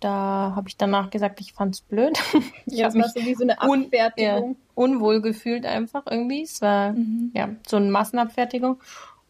[0.00, 2.18] da habe ich danach gesagt, ich fand's blöd.
[2.66, 4.56] ich ja das war so wie so eine un- Abfertigung.
[4.74, 6.42] unwohl gefühlt einfach irgendwie.
[6.42, 7.30] Es war Mhm.
[7.34, 8.80] ja so eine Massenabfertigung.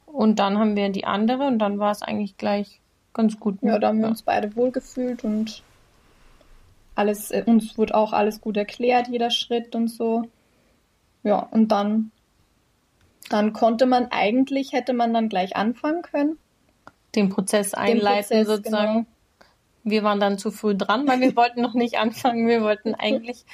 [0.06, 2.80] Und dann haben wir die andere und dann war es eigentlich gleich
[3.12, 3.62] ganz gut.
[3.62, 3.72] ne?
[3.72, 5.62] Ja, da haben wir uns beide wohlgefühlt und
[6.94, 10.22] alles, äh, uns wurde auch alles gut erklärt, jeder Schritt und so.
[11.24, 12.10] Ja, und dann,
[13.30, 16.38] dann konnte man eigentlich, hätte man dann gleich anfangen können.
[17.14, 18.92] den Prozess Den einleiten Prozess, sozusagen.
[18.92, 19.06] genau.
[19.84, 22.46] Wir waren dann zu früh dran, weil wir wollten noch nicht anfangen.
[22.48, 23.44] Wir wollten eigentlich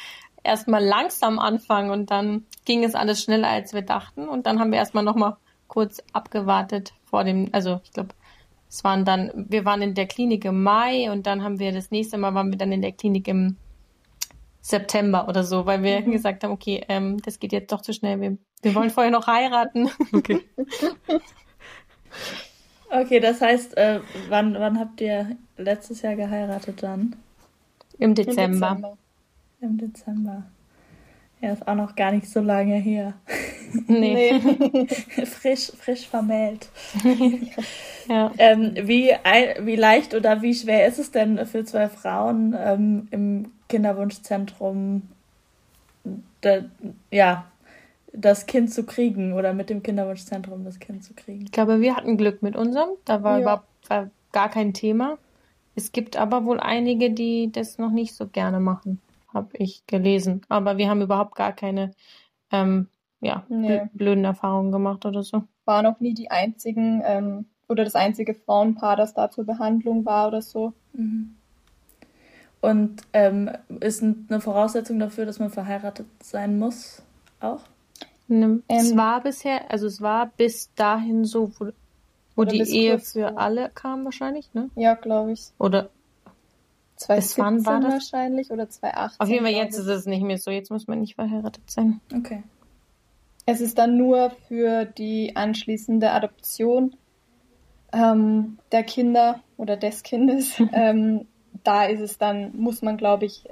[0.43, 4.29] erstmal langsam anfangen und dann ging es alles schneller, als wir dachten.
[4.29, 5.37] Und dann haben wir erstmal nochmal
[5.69, 8.11] kurz abgewartet vor dem, also ich glaube,
[8.69, 11.91] es waren dann, wir waren in der Klinik im Mai und dann haben wir das
[11.91, 13.57] nächste Mal waren wir dann in der Klinik im
[14.63, 16.13] September oder so, weil wir Mhm.
[16.13, 18.21] gesagt haben, okay, ähm, das geht jetzt doch zu schnell.
[18.21, 19.91] Wir, wir wollen vorher noch heiraten.
[20.13, 20.41] Okay.
[22.91, 27.15] Okay, das heißt, äh, wann, wann habt ihr letztes Jahr geheiratet dann?
[27.99, 28.97] Im Im Dezember.
[29.61, 30.43] Im Dezember.
[31.41, 33.15] Ja, ist auch noch gar nicht so lange her.
[33.87, 34.41] Nee.
[35.27, 36.69] frisch, frisch vermählt.
[38.09, 38.33] Ja.
[38.37, 39.13] Ähm, wie,
[39.61, 45.03] wie leicht oder wie schwer ist es denn für zwei Frauen ähm, im Kinderwunschzentrum,
[46.41, 46.65] da,
[47.11, 47.47] ja,
[48.13, 51.45] das Kind zu kriegen oder mit dem Kinderwunschzentrum das Kind zu kriegen?
[51.45, 52.91] Ich glaube, wir hatten Glück mit unserem.
[53.05, 53.43] Da war Ja.
[53.43, 55.17] überhaupt war gar kein Thema.
[55.77, 59.01] Es gibt aber wohl einige, die das noch nicht so gerne machen,
[59.33, 60.43] habe ich gelesen.
[60.49, 61.93] Aber wir haben überhaupt gar keine
[62.53, 62.89] ähm,
[63.21, 63.69] ja, Nee.
[63.83, 65.45] bl- blöden Erfahrungen gemacht oder so.
[65.65, 70.27] War noch nie die einzigen ähm, oder das einzige Frauenpaar, das da zur Behandlung war
[70.29, 70.73] oder so.
[70.95, 71.37] Mhm.
[72.61, 77.03] Und ähm, ist eine Voraussetzung dafür, dass man verheiratet sein muss,
[77.41, 77.61] auch?
[78.29, 81.71] Ne, es Ähm, war bisher, also es war bis dahin so, wo,
[82.37, 84.71] wo die Ehe für alle kam wahrscheinlich, ne?
[84.77, 85.53] Ja, glaube ich.
[85.59, 85.89] Oder
[86.97, 87.93] 2017 war das?
[87.93, 89.21] wahrscheinlich oder 2018.
[89.21, 90.51] Auf jeden Fall jetzt ist es nicht mehr so.
[90.51, 92.01] Jetzt muss man nicht verheiratet sein.
[92.15, 92.43] Okay.
[93.47, 96.95] Es ist dann nur für die anschließende Adoption
[97.93, 100.61] ähm, der Kinder oder des Kindes.
[100.73, 101.27] ähm,
[101.65, 103.45] da ist es dann, muss man, glaube ich,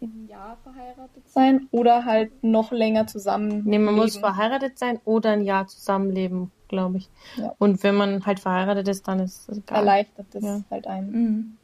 [0.00, 3.62] ein Jahr verheiratet sein oder halt noch länger zusammen.
[3.64, 7.08] Nee, man muss verheiratet sein oder ein Jahr zusammenleben, glaube ich.
[7.36, 7.54] Ja.
[7.58, 9.78] Und wenn man halt verheiratet ist, dann ist es egal.
[9.78, 10.60] Erleichtert das ja.
[10.70, 11.10] halt einen.
[11.10, 11.56] Mhm.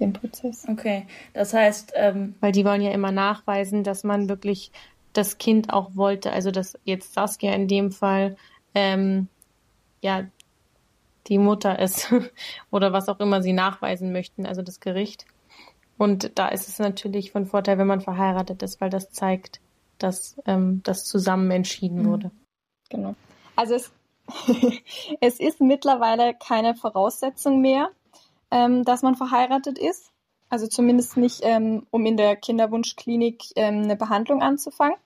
[0.00, 0.66] Den Prozess.
[0.66, 4.72] Okay, das heißt, ähm, weil die wollen ja immer nachweisen, dass man wirklich
[5.12, 8.36] das Kind auch wollte, also dass jetzt Saskia in dem Fall
[8.74, 9.28] ähm,
[10.00, 10.24] ja
[11.28, 12.12] die Mutter ist
[12.70, 15.26] oder was auch immer sie nachweisen möchten, also das Gericht.
[15.98, 19.60] Und da ist es natürlich von Vorteil, wenn man verheiratet ist, weil das zeigt,
[19.98, 22.06] dass ähm, das zusammen entschieden mhm.
[22.06, 22.30] wurde.
[22.90, 23.14] Genau.
[23.56, 23.92] Also es,
[25.20, 27.90] es ist mittlerweile keine Voraussetzung mehr,
[28.50, 30.10] ähm, dass man verheiratet ist.
[30.48, 34.96] Also zumindest nicht, ähm, um in der Kinderwunschklinik ähm, eine Behandlung anzufangen.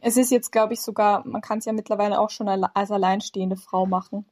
[0.00, 3.56] Es ist jetzt, glaube ich, sogar, man kann es ja mittlerweile auch schon als alleinstehende
[3.56, 4.24] Frau machen.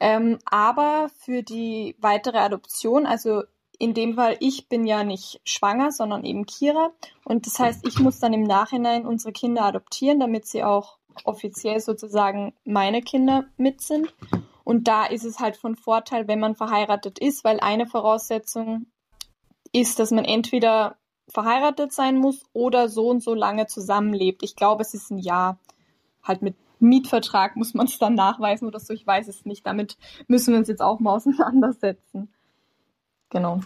[0.00, 3.42] Ähm, aber für die weitere Adoption, also
[3.78, 6.90] in dem Fall, ich bin ja nicht schwanger, sondern eben Kira.
[7.24, 11.80] Und das heißt, ich muss dann im Nachhinein unsere Kinder adoptieren, damit sie auch offiziell
[11.80, 14.14] sozusagen meine Kinder mit sind.
[14.64, 18.86] Und da ist es halt von Vorteil, wenn man verheiratet ist, weil eine Voraussetzung
[19.72, 20.96] ist, dass man entweder
[21.28, 24.42] verheiratet sein muss oder so und so lange zusammenlebt.
[24.42, 25.58] Ich glaube, es ist ein Jahr.
[26.22, 26.56] Halt mit
[26.88, 29.66] Mietvertrag muss man es dann nachweisen oder so, ich weiß es nicht.
[29.66, 29.96] Damit
[30.28, 32.28] müssen wir uns jetzt auch mal auseinandersetzen.
[33.30, 33.60] Genau.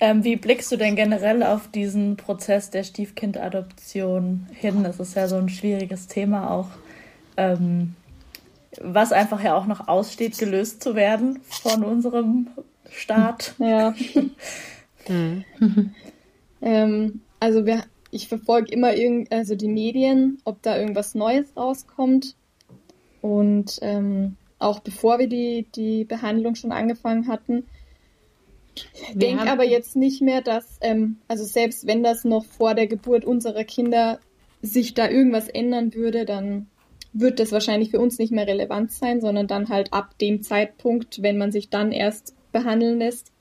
[0.00, 4.82] Ähm, wie blickst du denn generell auf diesen Prozess der Stiefkindadoption hin?
[4.82, 6.68] Das ist ja so ein schwieriges Thema auch,
[7.36, 7.94] ähm,
[8.80, 12.48] was einfach ja auch noch aussteht, gelöst zu werden von unserem
[12.90, 13.54] Staat.
[13.58, 13.94] Ja.
[15.06, 15.44] mhm.
[16.62, 22.34] ähm, also wir, ich verfolge immer irgend, also die Medien, ob da irgendwas Neues rauskommt.
[23.22, 27.64] Und ähm, auch bevor wir die, die Behandlung schon angefangen hatten,
[28.74, 32.86] ich denke aber jetzt nicht mehr, dass, ähm, also selbst wenn das noch vor der
[32.86, 34.20] Geburt unserer Kinder
[34.62, 36.66] sich da irgendwas ändern würde, dann
[37.12, 41.22] wird das wahrscheinlich für uns nicht mehr relevant sein, sondern dann halt ab dem Zeitpunkt,
[41.22, 43.32] wenn man sich dann erst behandeln lässt.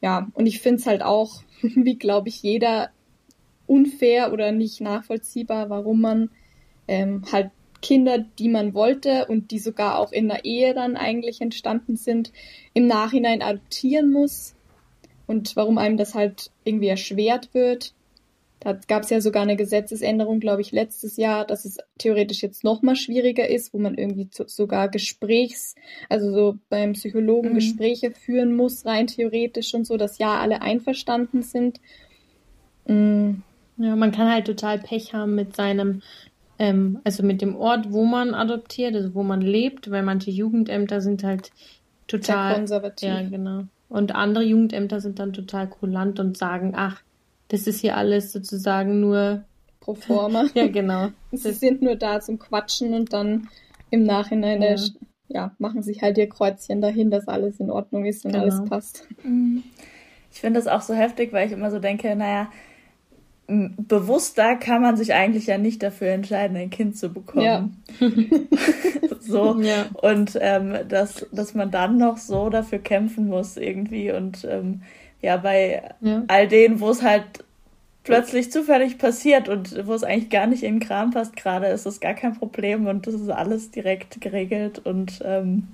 [0.00, 2.90] Ja, und ich finde es halt auch, wie glaube ich jeder,
[3.66, 6.30] unfair oder nicht nachvollziehbar, warum man
[6.88, 7.50] ähm, halt
[7.82, 12.32] Kinder, die man wollte und die sogar auch in der Ehe dann eigentlich entstanden sind,
[12.74, 14.54] im Nachhinein adoptieren muss
[15.26, 17.94] und warum einem das halt irgendwie erschwert wird.
[18.60, 22.64] Da gab es ja sogar eine Gesetzesänderung, glaube ich, letztes Jahr, dass es theoretisch jetzt
[22.64, 25.74] noch mal schwieriger ist, wo man irgendwie sogar Gesprächs,
[26.08, 27.56] also so beim Psychologen mhm.
[27.56, 31.80] Gespräche führen muss, rein theoretisch und so, dass ja alle einverstanden sind.
[32.86, 33.42] Mhm.
[33.78, 36.02] Ja, man kann halt total Pech haben mit seinem,
[36.58, 41.00] ähm, also mit dem Ort, wo man adoptiert, also wo man lebt, weil manche Jugendämter
[41.00, 41.50] sind halt
[42.06, 43.08] total Sehr konservativ.
[43.08, 43.64] Ja, genau.
[43.88, 47.02] Und andere Jugendämter sind dann total kulant und sagen, ach,
[47.48, 49.44] das ist hier alles sozusagen nur
[49.80, 50.46] pro forma.
[50.54, 51.08] ja, genau.
[51.32, 53.48] Sie sind nur da zum Quatschen und dann
[53.90, 54.76] im Nachhinein ja.
[55.28, 58.44] ja machen sich halt ihr Kreuzchen dahin, dass alles in Ordnung ist und genau.
[58.44, 59.06] alles passt.
[59.22, 59.62] Mhm.
[60.32, 62.50] Ich finde das auch so heftig, weil ich immer so denke, naja,
[63.48, 67.44] bewusster kann man sich eigentlich ja nicht dafür entscheiden, ein Kind zu bekommen.
[67.44, 67.68] Ja.
[69.20, 69.60] so.
[69.60, 69.86] Ja.
[69.94, 74.10] Und ähm, dass, dass man dann noch so dafür kämpfen muss irgendwie.
[74.10, 74.82] Und ähm,
[75.22, 76.24] ja, bei ja.
[76.26, 77.44] all denen, wo es halt
[78.02, 81.86] plötzlich zufällig passiert und wo es eigentlich gar nicht in den Kram passt gerade, ist
[81.86, 85.68] es gar kein Problem und das ist alles direkt geregelt und ähm,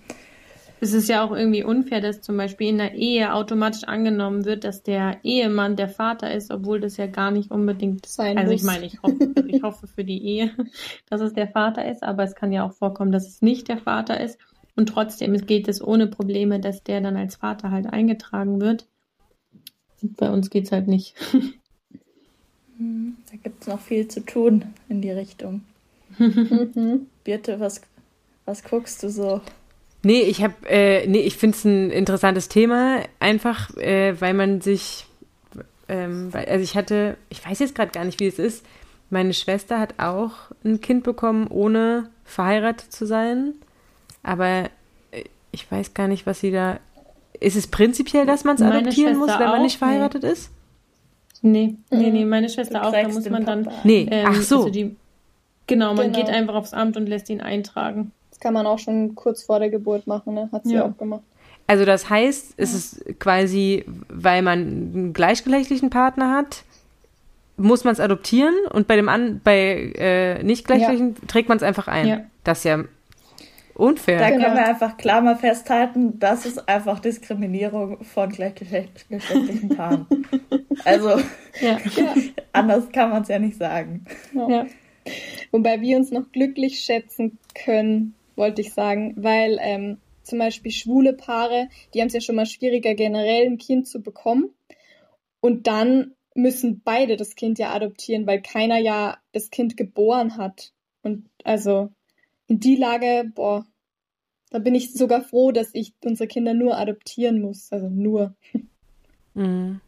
[0.83, 4.65] es ist ja auch irgendwie unfair, dass zum Beispiel in der Ehe automatisch angenommen wird,
[4.65, 8.63] dass der Ehemann der Vater ist, obwohl das ja gar nicht unbedingt sein Also muss.
[8.63, 10.51] ich meine, ich hoffe, ich hoffe für die Ehe,
[11.09, 13.79] dass es der Vater ist, aber es kann ja auch vorkommen, dass es nicht der
[13.79, 14.39] Vater ist.
[14.75, 18.89] Und trotzdem geht es ohne Probleme, dass der dann als Vater halt eingetragen wird.
[20.03, 21.15] Bei uns geht es halt nicht.
[22.79, 25.63] Hm, da gibt es noch viel zu tun in die Richtung.
[27.23, 27.83] Birte, was,
[28.47, 29.43] was guckst du so?
[30.05, 34.61] Nee, ich habe, äh, nee, ich finde es ein interessantes Thema, einfach, äh, weil man
[34.61, 35.07] sich,
[35.89, 38.65] ähm, weil, also ich hatte, ich weiß jetzt gerade gar nicht, wie es ist.
[39.11, 40.33] Meine Schwester hat auch
[40.65, 43.55] ein Kind bekommen, ohne verheiratet zu sein.
[44.25, 44.65] Aber
[45.13, 46.81] äh, ich weiß gar nicht, was sie da.
[47.39, 50.31] Ist es prinzipiell, dass man es adoptieren muss, wenn man nicht verheiratet nee.
[50.31, 50.51] ist?
[51.43, 52.93] Nee, nee, nee, meine Schwester auch.
[52.93, 53.69] Da muss man dann.
[53.85, 54.59] Nee, ähm, ach so.
[54.59, 54.97] Also die,
[55.67, 56.25] genau, man genau.
[56.25, 58.13] geht einfach aufs Amt und lässt ihn eintragen
[58.43, 60.49] kann man auch schon kurz vor der Geburt machen, ne?
[60.53, 60.85] Hat sie ja.
[60.85, 61.23] auch gemacht.
[61.69, 66.65] Also das heißt, es ist quasi, weil man einen gleichgeschlechtlichen Partner hat,
[67.57, 71.29] muss man es adoptieren und bei dem an, bei äh, nicht gleichgeschlechtlichen ja.
[71.29, 72.07] trägt man es einfach ein.
[72.07, 72.21] Ja.
[72.43, 72.83] Das ist ja
[73.75, 74.19] unfair.
[74.19, 74.45] Da genau.
[74.45, 80.07] können wir einfach klar mal festhalten, das ist einfach Diskriminierung von gleichgeschlechtlichen Paaren.
[80.85, 81.11] also
[81.61, 81.79] ja.
[82.53, 84.05] anders kann man es ja nicht sagen.
[84.35, 84.67] Ja.
[85.53, 91.13] Wobei wir uns noch glücklich schätzen können, wollte ich sagen, weil ähm, zum Beispiel schwule
[91.13, 94.51] Paare, die haben es ja schon mal schwieriger, generell ein Kind zu bekommen.
[95.41, 100.73] Und dann müssen beide das Kind ja adoptieren, weil keiner ja das Kind geboren hat.
[101.03, 101.91] Und also
[102.49, 103.65] in die Lage, boah,
[104.51, 107.71] da bin ich sogar froh, dass ich unsere Kinder nur adoptieren muss.
[107.71, 108.35] Also nur.
[109.35, 109.81] Mhm.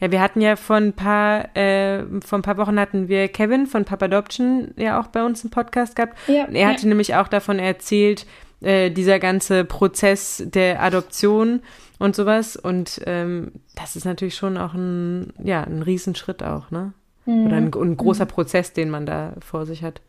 [0.00, 3.66] Ja, wir hatten ja vor ein paar, äh, vor ein paar Wochen hatten wir Kevin
[3.66, 6.16] von Papa Adoption ja auch bei uns im Podcast gehabt.
[6.28, 6.88] Ja, er hatte ja.
[6.88, 8.26] nämlich auch davon erzählt,
[8.60, 11.60] äh, dieser ganze Prozess der Adoption
[11.98, 12.56] und sowas.
[12.56, 16.92] Und ähm, das ist natürlich schon auch ein, ja, ein Riesenschritt auch, ne?
[17.26, 17.46] Mhm.
[17.46, 18.28] Oder ein, ein großer mhm.
[18.28, 20.00] Prozess, den man da vor sich hat.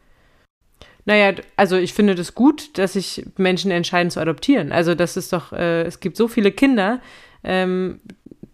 [1.06, 4.71] Naja, also ich finde das gut, dass sich Menschen entscheiden zu adoptieren.
[4.71, 6.99] Also das ist doch, äh, es gibt so viele Kinder
[7.43, 7.99] ähm,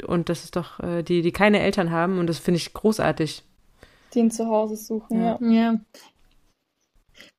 [0.04, 3.44] und das ist doch, äh, die, die keine Eltern haben und das finde ich großartig.
[4.14, 5.38] Die ein Zuhause suchen, ja.
[5.42, 5.50] ja.
[5.50, 5.80] ja.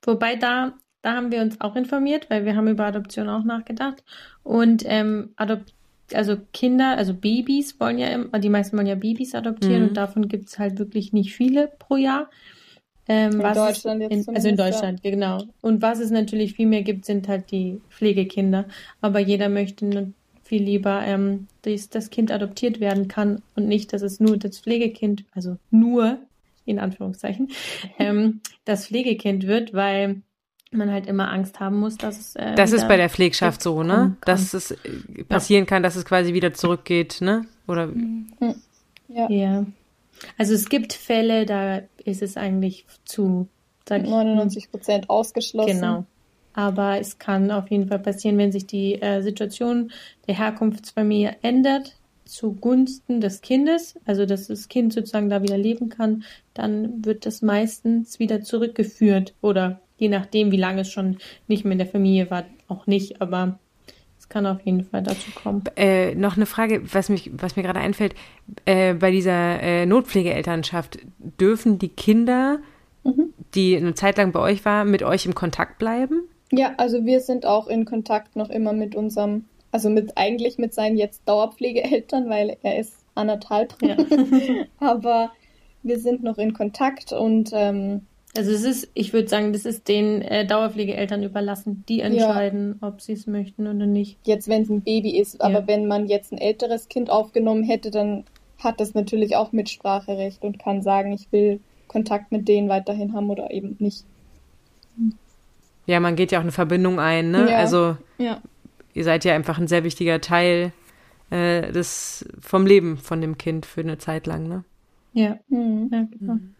[0.05, 0.73] Wobei da
[1.03, 4.05] da haben wir uns auch informiert, weil wir haben über Adoption auch nachgedacht.
[4.45, 5.75] Und ähm, Adopt
[6.15, 9.89] also Kinder, also Babys wollen ja immer, die meisten wollen ja Babys adoptieren mhm.
[9.89, 12.31] und davon gibt es halt wirklich nicht viele pro Jahr.
[13.09, 15.11] Ähm, in Deutschland jetzt in, Also in Deutschland, ja.
[15.11, 15.43] genau.
[15.61, 18.67] Und was es natürlich viel mehr gibt, sind halt die Pflegekinder.
[19.01, 20.13] Aber jeder möchte
[20.53, 24.61] viel lieber, ähm, dass das Kind adoptiert werden kann und nicht, dass es nur das
[24.61, 26.19] Pflegekind, also nur
[26.67, 27.49] in Anführungszeichen,
[27.99, 30.21] ähm, das Pflegekind wird, weil
[30.71, 32.37] man halt immer Angst haben muss, dass es.
[32.37, 34.19] Äh, das ist bei der Pflegschaft so, ne?
[34.27, 35.69] Dass es äh, passieren ja.
[35.69, 37.47] kann, dass es quasi wieder zurückgeht, ne?
[37.67, 37.87] Oder.
[37.87, 38.27] Mhm.
[39.09, 39.31] Ja.
[39.31, 39.67] ja.
[40.37, 43.49] Also es gibt Fälle, da ist es eigentlich zu
[43.89, 45.81] 99 Prozent ausgeschlossen.
[45.81, 46.05] Genau.
[46.55, 49.91] Aber es kann auf jeden Fall passieren, wenn sich die äh, Situation
[50.27, 51.97] der Herkunftsfamilie ändert
[52.33, 57.43] zugunsten des Kindes, also dass das Kind sozusagen da wieder leben kann, dann wird das
[57.43, 62.31] meistens wieder zurückgeführt oder je nachdem, wie lange es schon nicht mehr in der Familie
[62.31, 63.59] war, auch nicht, aber
[64.19, 65.65] es kann auf jeden Fall dazu kommen.
[65.77, 68.15] Äh, noch eine Frage, was, mich, was mir gerade einfällt,
[68.65, 72.61] äh, bei dieser äh, Notpflegeelternschaft, dürfen die Kinder,
[73.05, 73.35] mhm.
[73.55, 76.23] die eine Zeit lang bei euch waren, mit euch im Kontakt bleiben?
[76.53, 80.75] Ja, also wir sind auch in Kontakt noch immer mit unserem, also mit eigentlich mit
[80.75, 83.75] seinen jetzt Dauerpflegeeltern, weil er ist anderthalb.
[83.83, 83.97] Ja.
[84.79, 85.33] Aber
[85.83, 88.03] wir sind noch in Kontakt und ähm,
[88.35, 92.89] also es ist, ich würde sagen, das ist den äh, Dauerpflegeeltern überlassen, die entscheiden, ja.
[92.89, 94.19] ob sie es möchten oder nicht.
[94.25, 95.41] Jetzt, wenn es ein Baby ist, ja.
[95.41, 98.25] aber wenn man jetzt ein älteres Kind aufgenommen hätte, dann
[98.59, 103.29] hat das natürlich auch Mitspracherecht und kann sagen, ich will Kontakt mit denen weiterhin haben
[103.29, 104.05] oder eben nicht.
[105.87, 107.51] Ja, man geht ja auch eine Verbindung ein, ne?
[107.51, 107.59] Ja.
[107.59, 108.41] Also ja.
[108.95, 110.73] ihr seid ja einfach ein sehr wichtiger Teil
[111.31, 114.65] äh, des vom Leben von dem Kind für eine Zeit lang, ne?
[115.13, 115.39] Ja.
[115.49, 115.91] Mhm.
[115.93, 116.35] ja genau.
[116.35, 116.55] Mhm.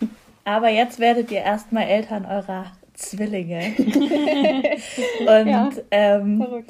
[0.44, 3.74] Aber jetzt werdet ihr erstmal Eltern eurer Zwillinge.
[3.78, 6.64] Und ja, ähm,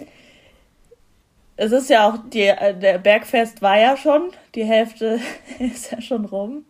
[1.56, 5.20] es ist ja auch, die, äh, der Bergfest war ja schon, die Hälfte
[5.58, 6.64] ist ja schon rum.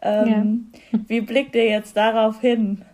[0.00, 0.98] Ähm, ja.
[1.06, 2.84] Wie blickt ihr jetzt darauf hin?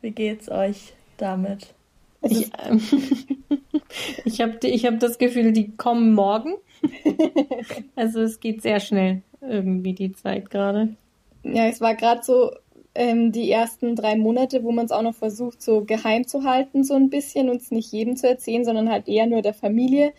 [0.00, 1.74] Wie geht's euch damit?
[2.22, 2.80] Ich, ähm,
[4.24, 6.54] ich habe ich hab das Gefühl, die kommen morgen.
[7.96, 10.94] also es geht sehr schnell irgendwie die Zeit gerade.
[11.42, 12.50] Ja, es war gerade so
[12.94, 16.84] ähm, die ersten drei Monate, wo man es auch noch versucht, so geheim zu halten,
[16.84, 20.12] so ein bisschen und es nicht jedem zu erzählen, sondern halt eher nur der Familie.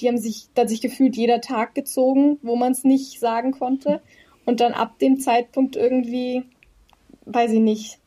[0.00, 3.52] Die haben sich, da hat sich gefühlt jeder Tag gezogen, wo man es nicht sagen
[3.52, 4.00] konnte.
[4.44, 6.42] Und dann ab dem Zeitpunkt irgendwie,
[7.26, 7.98] weiß ich nicht,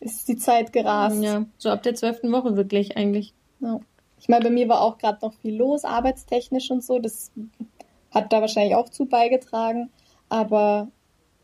[0.00, 1.22] ist die Zeit gerast.
[1.22, 3.34] Ja, so ab der zwölften Woche wirklich eigentlich.
[3.60, 3.80] Ja.
[4.18, 6.98] Ich meine, bei mir war auch gerade noch viel los, arbeitstechnisch und so.
[6.98, 7.32] Das
[8.10, 9.90] hat da wahrscheinlich auch zu beigetragen.
[10.28, 10.88] Aber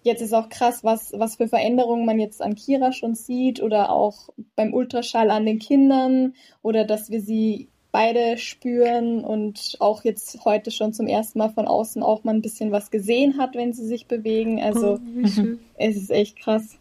[0.03, 3.91] jetzt ist auch krass, was, was für Veränderungen man jetzt an Kira schon sieht oder
[3.91, 10.45] auch beim Ultraschall an den Kindern oder dass wir sie beide spüren und auch jetzt
[10.45, 13.73] heute schon zum ersten Mal von außen auch mal ein bisschen was gesehen hat, wenn
[13.73, 14.63] sie sich bewegen.
[14.63, 16.79] Also oh, es ist echt krass.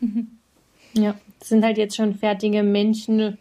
[1.02, 3.38] Ja, es sind halt jetzt schon fertige Menschen,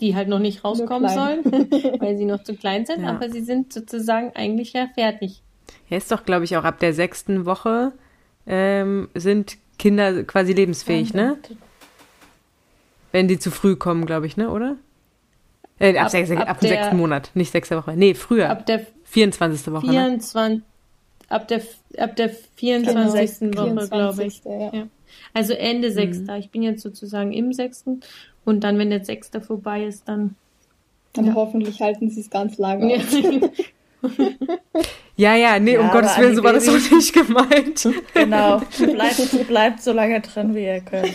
[0.00, 1.44] die halt noch nicht rauskommen sollen,
[2.00, 3.10] weil sie noch zu klein sind, ja.
[3.10, 5.42] aber sie sind sozusagen eigentlich ja fertig.
[5.88, 7.92] Ja, ist doch, glaube ich, auch ab der sechsten Woche
[8.46, 11.36] ähm, sind Kinder quasi lebensfähig, ne?
[13.12, 14.76] Wenn die zu früh kommen, glaube ich, ne, oder?
[15.78, 17.94] Äh, ab, ab, sech, ab, ab dem sechsten Monat, nicht sechste Woche.
[17.96, 18.48] Nee, früher.
[18.48, 19.72] Ab der 24.
[19.72, 19.86] Woche.
[19.88, 20.62] 24, ne?
[21.28, 21.62] ab, der,
[21.98, 23.50] ab der 24.
[23.50, 24.42] Genau, Woche, glaube ich.
[24.44, 24.70] Ja.
[24.72, 24.86] Ja.
[25.32, 25.94] Also Ende mhm.
[25.94, 26.38] sechster.
[26.38, 28.00] Ich bin jetzt sozusagen im sechsten.
[28.44, 30.36] Und dann, wenn der sechste vorbei ist, dann.
[31.12, 31.34] Dann ja.
[31.34, 33.00] hoffentlich halten sie es ganz lange.
[35.18, 37.88] Ja, ja, nee, ja, um Gottes Willen, so war das auch nicht gemeint.
[38.14, 41.14] Genau, bleibt, bleibt so lange drin, wie ihr könnt.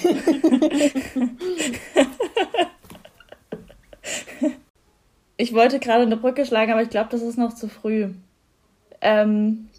[5.38, 8.10] Ich wollte gerade eine Brücke schlagen, aber ich glaube, das ist noch zu früh.
[9.02, 9.70] Ähm,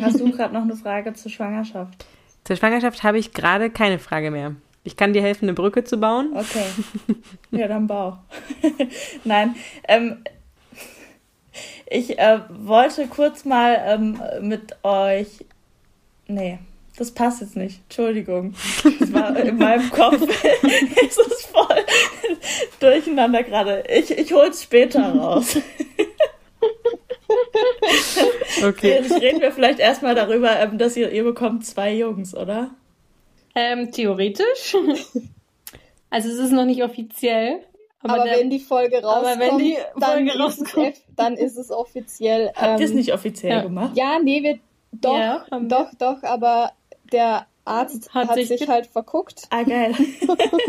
[0.00, 2.06] hast du gerade noch eine Frage zur Schwangerschaft?
[2.44, 4.54] Zur Schwangerschaft habe ich gerade keine Frage mehr.
[4.84, 6.32] Ich kann dir helfen, eine Brücke zu bauen.
[6.34, 6.64] Okay.
[7.50, 8.18] Ja, dann bau.
[9.24, 9.54] Nein,
[9.86, 10.24] ähm,
[11.86, 15.44] ich äh, wollte kurz mal ähm, mit euch.
[16.26, 16.58] Nee,
[16.96, 17.80] das passt jetzt nicht.
[17.84, 18.54] Entschuldigung.
[18.98, 20.20] Das war in meinem Kopf.
[20.20, 21.84] es ist voll
[22.80, 23.84] durcheinander gerade.
[23.88, 25.58] Ich, ich hol's später raus.
[28.68, 29.00] okay.
[29.02, 32.70] Jetzt reden wir vielleicht erstmal darüber, ähm, dass ihr, ihr bekommt zwei Jungs, oder?
[33.54, 34.76] Ähm, theoretisch.
[36.10, 37.60] Also es ist noch nicht offiziell.
[38.00, 40.88] Aber, aber der, wenn die Folge rauskommt, wenn die Folge dann, rauskommt.
[40.88, 42.52] Ist es, dann ist es offiziell.
[42.54, 43.62] Habt ihr es ähm, nicht offiziell ja.
[43.62, 43.96] gemacht?
[43.96, 44.58] Ja, nee, wir
[44.92, 46.72] doch, ja, doch, doch, aber
[47.12, 49.44] der Arzt hat, hat sich, sich halt verguckt.
[49.50, 49.94] Ah, geil.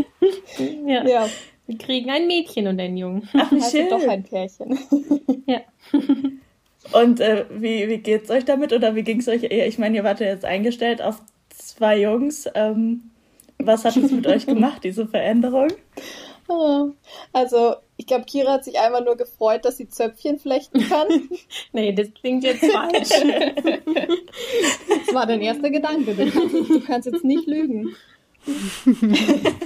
[0.88, 1.06] ja.
[1.06, 1.30] ja.
[1.68, 3.30] Wir kriegen ein Mädchen und einen Jungen.
[3.34, 3.90] Ach, wie also schön.
[3.90, 4.80] doch ein Pärchen.
[5.46, 5.62] ja.
[6.92, 9.44] Und äh, wie, wie geht's euch damit oder wie ging's euch?
[9.44, 12.48] Ich meine, ihr wart ja jetzt eingestellt auf zwei Jungs.
[12.54, 13.12] Ähm,
[13.58, 15.70] was hat es mit euch gemacht, diese Veränderung?
[17.34, 21.08] Also, ich glaube, Kira hat sich einmal nur gefreut, dass sie Zöpfchen flechten kann.
[21.74, 23.10] nee, das klingt jetzt falsch.
[25.06, 26.14] das war dein erster Gedanke.
[26.14, 27.96] Du kannst jetzt nicht lügen.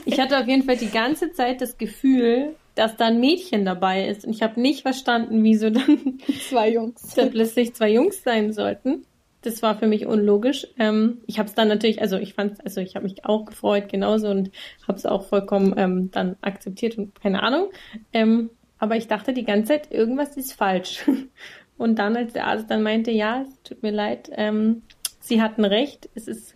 [0.05, 4.07] Ich hatte auf jeden Fall die ganze Zeit das Gefühl, dass da ein Mädchen dabei
[4.07, 4.25] ist.
[4.25, 6.19] Und ich habe nicht verstanden, wieso dann
[6.49, 7.15] zwei Jungs.
[7.32, 9.05] plötzlich zwei Jungs sein sollten
[9.41, 10.67] das war für mich unlogisch.
[10.77, 13.89] Ähm, ich habe es dann natürlich, also ich fand, also ich habe mich auch gefreut
[13.89, 14.51] genauso und
[14.88, 17.69] habe es auch vollkommen ähm, dann akzeptiert und keine Ahnung.
[18.11, 21.05] Ähm, aber ich dachte die ganze Zeit, irgendwas ist falsch.
[21.77, 24.82] Und dann, als der Arzt dann meinte, ja, es tut mir leid, ähm,
[25.21, 26.53] Sie hatten recht, es ist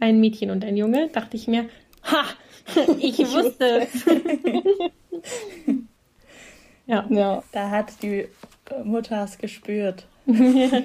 [0.00, 1.66] ein Mädchen und ein Junge, dachte ich mir,
[2.04, 2.24] ha,
[2.98, 4.04] ich wusste es.
[6.86, 7.06] ja.
[7.08, 7.42] ja.
[7.52, 8.28] Da hat die
[8.84, 10.06] Mutter es gespürt.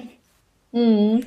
[0.72, 1.24] Mhm.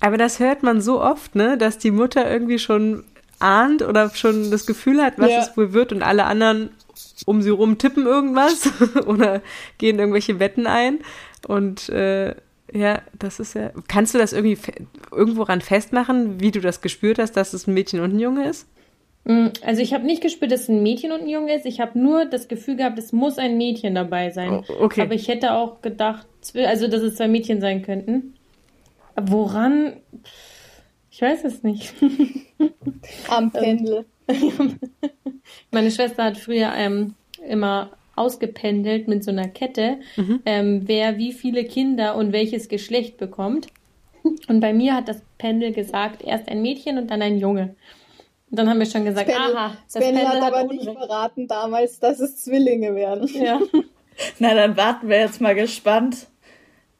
[0.00, 3.04] Aber das hört man so oft, ne, dass die Mutter irgendwie schon
[3.38, 5.38] ahnt oder schon das Gefühl hat, was ja.
[5.38, 6.70] es wohl wird und alle anderen
[7.26, 8.70] um sie rum tippen irgendwas
[9.06, 9.42] oder
[9.78, 10.98] gehen irgendwelche Wetten ein.
[11.46, 12.34] Und äh,
[12.72, 13.70] ja, das ist ja.
[13.88, 14.58] Kannst du das irgendwie
[15.10, 18.48] irgendwo ran festmachen, wie du das gespürt hast, dass es ein Mädchen und ein Junge
[18.48, 18.66] ist?
[19.24, 21.66] Mm, also ich habe nicht gespürt, dass es ein Mädchen und ein Junge ist.
[21.66, 24.64] Ich habe nur das Gefühl gehabt, es muss ein Mädchen dabei sein.
[24.68, 25.02] Oh, okay.
[25.02, 28.34] Aber ich hätte auch gedacht, also dass es zwei Mädchen sein könnten.
[29.20, 29.94] Woran?
[31.10, 31.94] Ich weiß es nicht.
[33.28, 34.06] Am Pendel.
[35.70, 37.14] Meine Schwester hat früher ähm,
[37.46, 40.40] immer ausgependelt mit so einer Kette, mhm.
[40.44, 43.68] ähm, wer wie viele Kinder und welches Geschlecht bekommt.
[44.48, 47.74] Und bei mir hat das Pendel gesagt, erst ein Mädchen und dann ein Junge.
[48.52, 50.84] Und dann haben wir schon gesagt, Pendel, aha, das Pendel, Pendel hat aber Unrecht.
[50.84, 53.26] nicht verraten damals, dass es Zwillinge werden.
[53.28, 53.58] Ja.
[54.38, 56.26] Na, dann warten wir jetzt mal gespannt,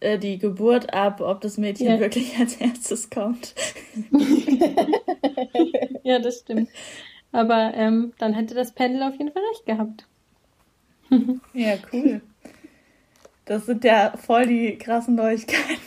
[0.01, 2.01] äh, die Geburt ab, ob das Mädchen ja.
[2.01, 3.55] wirklich als erstes kommt.
[6.05, 6.71] ja, das stimmt.
[7.33, 10.07] Aber ähm, dann hätte das Pendel auf jeden Fall recht gehabt.
[11.53, 12.23] ja, cool.
[13.45, 15.83] Das sind ja voll die krassen Neuigkeiten.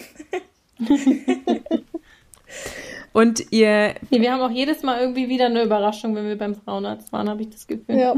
[3.16, 3.96] Und ihr.
[4.10, 7.30] Ja, wir haben auch jedes Mal irgendwie wieder eine Überraschung, wenn wir beim Frauenarzt waren,
[7.30, 7.98] habe ich das Gefühl.
[7.98, 8.14] Ja.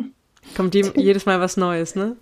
[0.55, 2.15] Kommt jedes Mal was Neues, ne?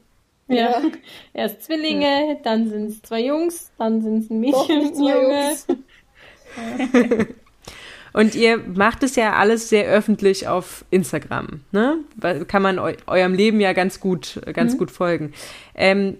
[0.49, 0.55] Ja.
[0.55, 0.81] ja.
[1.33, 2.35] Erst Zwillinge, ja.
[2.43, 5.55] dann sind es zwei Jungs, dann sind es ein Mädchen und ein Junge.
[8.13, 11.99] und ihr macht es ja alles sehr öffentlich auf Instagram, ne?
[12.49, 14.79] Kann man eu eurem Leben ja ganz gut, ganz mhm.
[14.79, 15.33] gut folgen.
[15.75, 16.17] Ähm,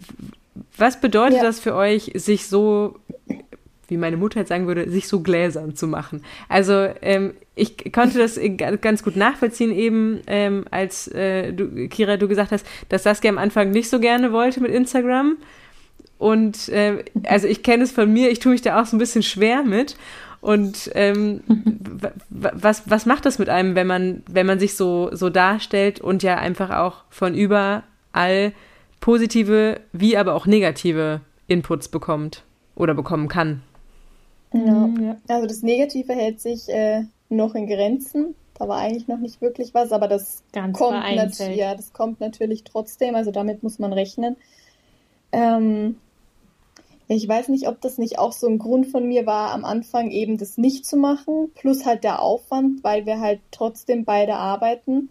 [0.78, 1.44] was bedeutet ja.
[1.44, 2.98] das für euch, sich so
[3.88, 6.24] wie meine Mutter jetzt sagen würde, sich so gläsern zu machen.
[6.50, 8.40] Also ähm, ich konnte das
[8.82, 13.38] ganz gut nachvollziehen, eben ähm, als äh, du, Kira, du gesagt hast, dass Saskia am
[13.38, 15.38] Anfang nicht so gerne wollte mit Instagram.
[16.18, 19.00] Und äh, also ich kenne es von mir, ich tue mich da auch so ein
[19.00, 19.98] bisschen schwer mit.
[20.42, 21.42] Und ähm,
[22.30, 26.24] was, was macht das mit einem, wenn man, wenn man sich so, so darstellt und
[26.24, 28.54] ja einfach auch von überall
[29.00, 32.44] positive wie aber auch negative Inputs bekommt
[32.76, 33.62] oder bekommen kann?
[34.56, 35.18] Mhm, ja.
[35.28, 38.36] Also das Negative hält sich äh, noch in Grenzen.
[38.58, 41.58] Da war eigentlich noch nicht wirklich was, aber das Ganz kommt vereinzelt.
[41.58, 44.38] ja, das kommt natürlich trotzdem, also damit muss man rechnen.
[45.34, 45.98] Ähm,
[47.08, 50.10] ich weiß nicht, ob das nicht auch so ein Grund von mir war, am Anfang
[50.10, 55.10] eben das nicht zu machen, plus halt der Aufwand, weil wir halt trotzdem beide arbeiten.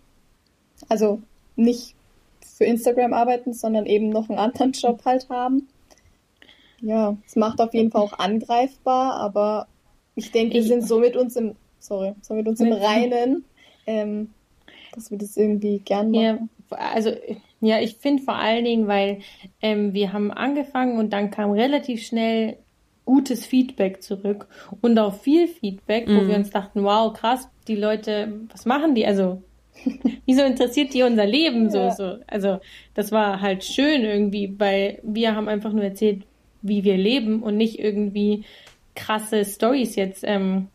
[0.89, 1.21] Also
[1.55, 1.95] nicht
[2.41, 5.69] für Instagram arbeiten, sondern eben noch einen anderen Job halt haben.
[6.85, 9.67] Ja, es macht auf jeden Fall auch angreifbar, aber
[10.15, 13.45] ich denke, wir Ich- sind so mit uns im, sorry, so mit uns im Reinen,
[13.87, 14.31] ähm,
[14.95, 16.51] dass wir das irgendwie gern machen.
[16.71, 17.11] Ja, also
[17.61, 19.21] ja, ich finde vor allen Dingen, weil
[19.63, 22.59] ähm, wir haben angefangen und dann kam relativ schnell
[23.07, 24.49] gutes Feedback zurück
[24.81, 26.29] und auch viel Feedback, wo Mhm.
[26.29, 29.07] wir uns dachten, wow, krass, die Leute, was machen die?
[29.07, 29.43] Also
[30.27, 31.91] wieso interessiert die unser Leben so Ja.
[31.91, 32.19] so?
[32.27, 32.59] Also
[32.95, 36.25] das war halt schön irgendwie, weil wir haben einfach nur erzählt,
[36.65, 38.45] wie wir leben und nicht irgendwie
[38.95, 40.69] krasse Stories jetzt, ähm,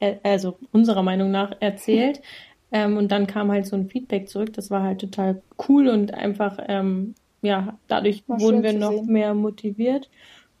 [0.00, 2.20] äh, also unserer Meinung nach erzählt.
[2.70, 4.52] Ähm, und dann kam halt so ein Feedback zurück.
[4.52, 9.06] Das war halt total cool und einfach, ähm, ja, dadurch War wurden wir noch sehen.
[9.06, 10.10] mehr motiviert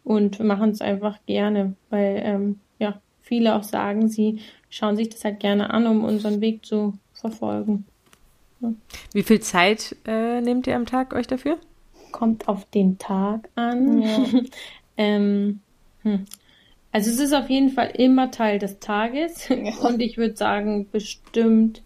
[0.04, 4.40] und machen es einfach gerne, weil ähm, ja, viele auch sagen, sie
[4.70, 7.84] schauen sich das halt gerne an, um unseren Weg zu verfolgen.
[9.12, 11.58] Wie viel Zeit äh, nehmt ihr am Tag euch dafür?
[12.12, 14.02] Kommt auf den Tag an.
[14.02, 14.24] Ja.
[14.96, 15.60] ähm,
[16.02, 16.24] hm.
[16.90, 19.56] Also es ist auf jeden Fall immer Teil des Tages Ja.
[19.88, 21.82] und ich würde sagen bestimmt,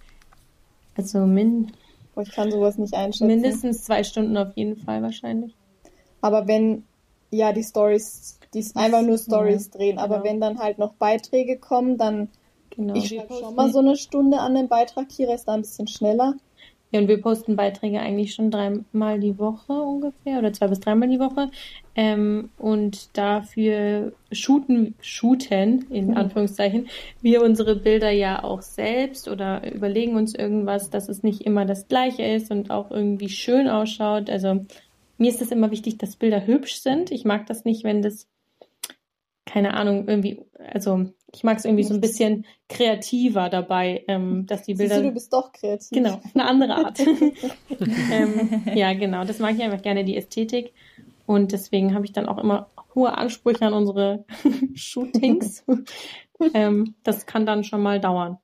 [0.97, 1.73] also min
[2.21, 3.27] Ich kann sowas nicht einschätzen.
[3.27, 5.55] mindestens zwei Stunden auf jeden Fall wahrscheinlich.
[6.21, 6.85] Aber wenn,
[7.31, 10.25] ja, die Stories, die einfach nur Stories drehen, aber genau.
[10.29, 12.29] wenn dann halt noch Beiträge kommen, dann,
[12.71, 12.95] Genau.
[12.95, 15.89] ich schreibe schon mal so eine Stunde an den Beitrag, Kira ist da ein bisschen
[15.89, 16.35] schneller.
[16.93, 21.09] Ja, und wir posten Beiträge eigentlich schon dreimal die Woche ungefähr oder zwei bis dreimal
[21.09, 21.51] die Woche.
[21.95, 26.17] Ähm, und dafür shooten, shooten, in Mhm.
[26.17, 26.89] Anführungszeichen,
[27.23, 31.89] wir unsere Bilder ja auch selbst oder überlegen uns irgendwas, dass es nicht immer das
[31.89, 34.29] Gleiche ist und auch irgendwie schön ausschaut.
[34.31, 34.67] Also
[35.19, 37.11] mir ist es immer wichtig, dass Bilder hübsch sind.
[37.11, 38.29] Ich mag das nicht, wenn das,
[39.53, 40.41] keine Ahnung, irgendwie,
[40.73, 45.03] also ich mag es irgendwie so ein bisschen kreativer dabei, ähm, dass die Siehst Bilder.
[45.03, 45.91] du, du bist doch kreativ.
[45.91, 46.99] Genau, eine andere Art.
[48.11, 50.73] ähm, ja, genau, das mag ich einfach gerne, die Ästhetik.
[51.27, 54.25] Und deswegen habe ich dann auch immer hohe Ansprüche an unsere
[54.75, 55.67] Shootings.
[56.55, 58.39] ähm, das kann dann schon mal dauern.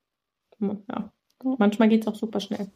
[0.61, 1.11] Ja.
[1.57, 2.69] Manchmal geht es auch super schnell.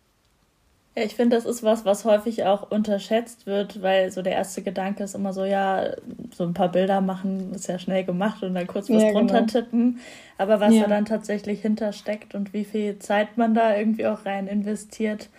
[0.95, 4.61] Ja, ich finde, das ist was, was häufig auch unterschätzt wird, weil so der erste
[4.63, 5.87] Gedanke ist immer so, ja,
[6.35, 9.41] so ein paar Bilder machen ist ja schnell gemacht und dann kurz was Ja, drunter
[9.41, 9.47] genau.
[9.53, 10.01] tippen.
[10.37, 10.83] Aber was Ja.
[10.83, 15.31] da dann tatsächlich hintersteckt und wie viel Zeit man da irgendwie auch rein investiert,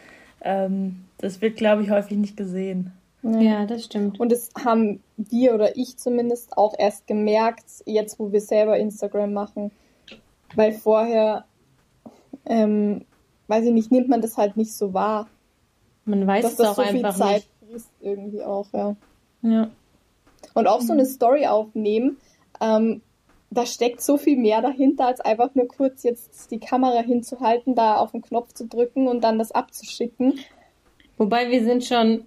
[0.42, 2.92] ähm, das wird, glaube ich, häufig nicht gesehen.
[3.22, 4.20] Ja, das stimmt.
[4.20, 9.34] Und das haben wir oder ich zumindest auch erst gemerkt, jetzt wo wir selber Instagram
[9.34, 9.72] machen.
[10.56, 11.46] Weil vorher,
[12.46, 13.06] ähm,
[13.48, 15.28] weiß ich nicht, nimmt man das halt nicht so wahr.
[16.06, 18.96] Man weiß dass es das auch so viel einfach Zeit frisst irgendwie auch, ja.
[19.42, 19.54] nicht.
[19.54, 19.70] Ja.
[20.54, 22.18] Und auch so eine Story aufnehmen,
[22.62, 23.02] ähm,
[23.54, 27.98] da steckt so viel mehr dahinter, als einfach nur kurz jetzt die Kamera hinzuhalten, da
[27.98, 30.40] auf den Knopf zu drücken und dann das abzuschicken.
[31.18, 32.26] Wobei wir sind schon,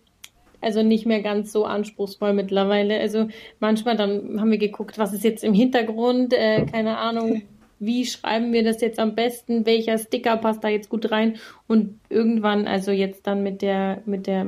[0.61, 2.99] also nicht mehr ganz so anspruchsvoll mittlerweile.
[3.01, 7.43] Also manchmal dann haben wir geguckt, was ist jetzt im Hintergrund, äh, keine Ahnung,
[7.79, 11.99] wie schreiben wir das jetzt am besten, welcher Sticker passt da jetzt gut rein und
[12.09, 14.47] irgendwann, also jetzt dann mit der, mit der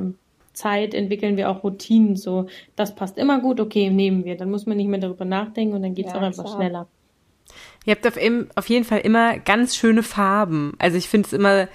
[0.53, 4.35] Zeit entwickeln wir auch Routinen so, das passt immer gut, okay, nehmen wir.
[4.35, 6.55] Dann muss man nicht mehr darüber nachdenken und dann geht's Ja, auch einfach klar.
[6.55, 6.87] schneller.
[7.85, 10.73] Ihr habt auf, im, auf jeden Fall immer ganz schöne Farben.
[10.77, 11.67] Also ich finde es immer,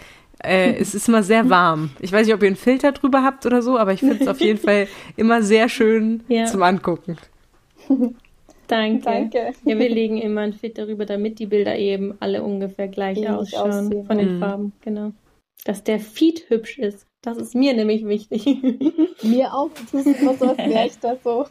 [0.43, 1.91] äh, es ist immer sehr warm.
[2.01, 4.29] Ich weiß nicht, ob ihr einen Filter drüber habt oder so, aber ich finde es
[4.29, 4.87] auf jeden Fall
[5.17, 6.45] immer sehr schön Ja.
[6.45, 7.17] zum Angucken.
[8.67, 9.05] Danke.
[9.05, 9.53] Danke.
[9.65, 13.31] Ja, wir legen immer ein Fit darüber, damit die Bilder eben alle ungefähr gleich Ähnlich
[13.31, 14.41] ausschauen aussehen, von den Mhm.
[14.41, 15.13] Farben, genau.
[15.65, 17.07] Dass der Feed hübsch ist.
[17.23, 18.45] Das ist mir nämlich wichtig.
[19.23, 21.47] Mir auch, du tust immer so, als wäre ich da so.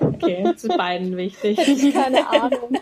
[0.00, 1.56] okay, ist beiden wichtig.
[1.56, 2.78] Hätte ich keine Ahnung.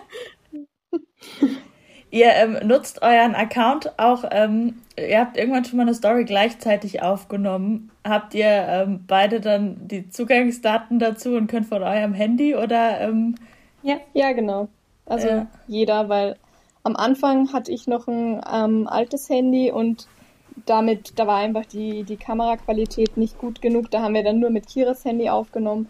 [2.11, 7.03] Ihr ähm, nutzt euren Account auch, ähm, ihr habt irgendwann schon mal eine Story gleichzeitig
[7.03, 7.91] aufgenommen.
[8.07, 13.35] Habt ihr ähm, beide dann die Zugangsdaten dazu und könnt von eurem Handy oder ähm,
[13.85, 14.69] Ja, Ja, genau.
[15.07, 15.47] Also Ja.
[15.67, 16.37] jeder, weil
[16.83, 20.09] am Anfang hatte ich noch ein ähm, altes Handy und
[20.67, 23.91] damit, da war einfach die, die Kameraqualität nicht gut genug.
[23.91, 25.89] Da haben wir dann nur mit Kiras Handy aufgenommen.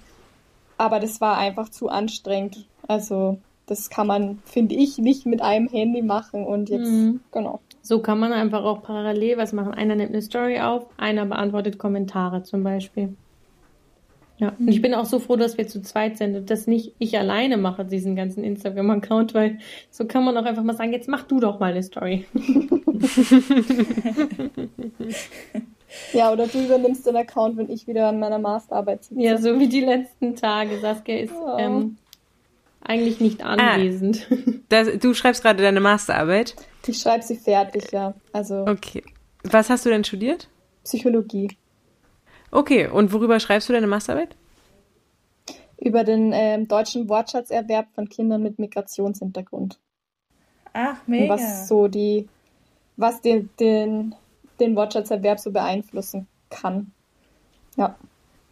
[0.76, 2.68] Aber das war einfach zu anstrengend.
[2.88, 6.45] Also das kann man, finde ich, nicht mit einem Handy machen.
[6.45, 7.20] Und jetzt, Mhm.
[7.30, 7.61] genau.
[7.82, 9.72] so kann man einfach auch parallel was machen.
[9.74, 13.16] Einer nimmt eine Story auf, einer beantwortet Kommentare zum Beispiel.
[14.45, 16.92] Ja, und ich bin auch so froh, dass wir zu zweit sind und dass nicht
[16.99, 19.59] ich alleine mache, diesen ganzen Instagram-Account, weil
[19.90, 22.26] so kann man auch einfach mal sagen, jetzt mach du doch mal eine Story.
[26.12, 29.18] ja, oder du übernimmst den Account, wenn ich wieder an meiner Masterarbeit sitze.
[29.18, 30.78] Ja, so wie die letzten Tage.
[30.78, 31.57] Saskia ist oh.
[31.59, 31.97] ähm,
[32.82, 33.55] eigentlich nicht ah.
[33.55, 34.28] anwesend.
[34.30, 34.34] Ah,
[34.68, 36.55] das, du schreibst gerade deine Masterarbeit?
[36.86, 38.12] Ich schreibe sie fertig, ja.
[38.34, 38.66] Also.
[38.66, 39.03] Okay.
[39.42, 40.51] Was hast du denn studiert?
[40.84, 41.49] Psychologie.
[42.55, 44.36] Okay, und worüber schreibst du deine Masterarbeit?
[45.80, 49.80] Über den äh, deutschen Wortschatzerwerb von Kindern mit Migrationshintergrund.
[50.72, 51.24] Ach, mega.
[51.24, 52.28] Und was so die,
[52.96, 54.14] was den, den,
[54.61, 56.92] den Wortschatzerwerb so beeinflussen kann.
[57.76, 57.96] Ja.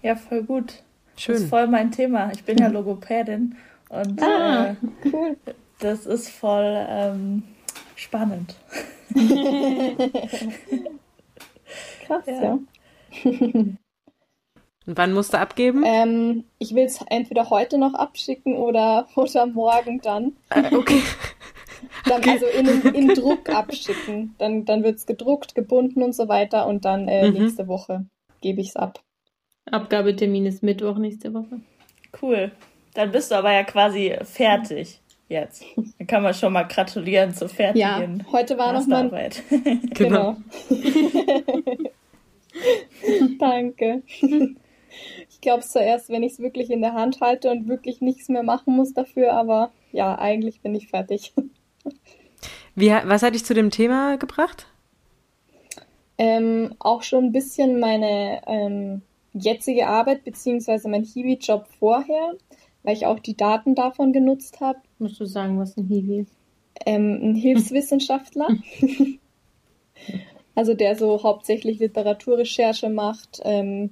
[0.03, 0.82] Ja, voll gut.
[1.16, 1.34] Schön.
[1.34, 2.32] Das ist voll mein Thema.
[2.32, 3.55] Ich bin ja Logopädin
[3.88, 4.74] und ah, äh,
[5.12, 5.36] cool.
[5.78, 7.44] das ist voll ähm,
[7.94, 8.57] spannend.
[12.05, 12.42] Krass, ja.
[12.42, 12.59] ja.
[14.87, 15.85] Und wann musst du abgeben?
[15.87, 20.33] Ähm, ich will es entweder heute noch abschicken oder, oder morgen dann.
[20.51, 21.03] Äh, okay.
[22.07, 22.30] dann okay.
[22.30, 24.35] also in, in Druck abschicken.
[24.39, 27.39] Dann, dann wird es gedruckt, gebunden und so weiter und dann äh, mhm.
[27.39, 28.07] nächste Woche
[28.41, 29.01] gebe ich es ab.
[29.70, 31.61] Abgabetermin ist Mittwoch nächste Woche.
[32.20, 32.51] Cool.
[32.95, 35.64] Dann bist du aber ja quasi fertig jetzt.
[35.76, 39.30] Dann kann man schon mal gratulieren zur fertigen Ja, heute war noch mal
[39.95, 40.37] genau.
[40.68, 41.97] genau.
[43.39, 44.03] Danke
[45.43, 48.43] glaube es zuerst, wenn ich es wirklich in der Hand halte und wirklich nichts mehr
[48.43, 51.34] machen muss dafür, aber ja, eigentlich bin ich fertig.
[52.74, 54.66] Wie, was hat dich zu dem Thema gebracht?
[56.16, 59.03] Ähm, auch schon ein bisschen meine ähm,
[59.34, 62.34] jetzige Arbeit beziehungsweise mein Hiwi-Job vorher,
[62.82, 64.78] weil ich auch die Daten davon genutzt habe.
[64.99, 66.32] Musst du sagen, was ein Hiwi ist?
[66.86, 68.49] Ähm, ein Hilfswissenschaftler.
[70.55, 73.90] also der so hauptsächlich Literaturrecherche macht, ähm,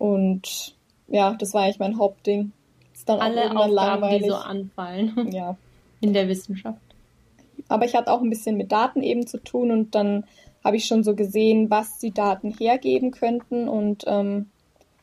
[0.00, 0.74] und
[1.08, 2.52] ja, das war eigentlich mein Hauptding.
[2.94, 4.22] Ist dann Alle auch irgendwann Aufgaben, langweilig.
[4.22, 5.28] die so anfallen.
[5.32, 5.56] Ja.
[6.00, 6.80] In der Wissenschaft.
[7.68, 10.24] Aber ich hatte auch ein bisschen mit Daten eben zu tun und dann
[10.64, 14.48] habe ich schon so gesehen, was die Daten hergeben könnten und ähm,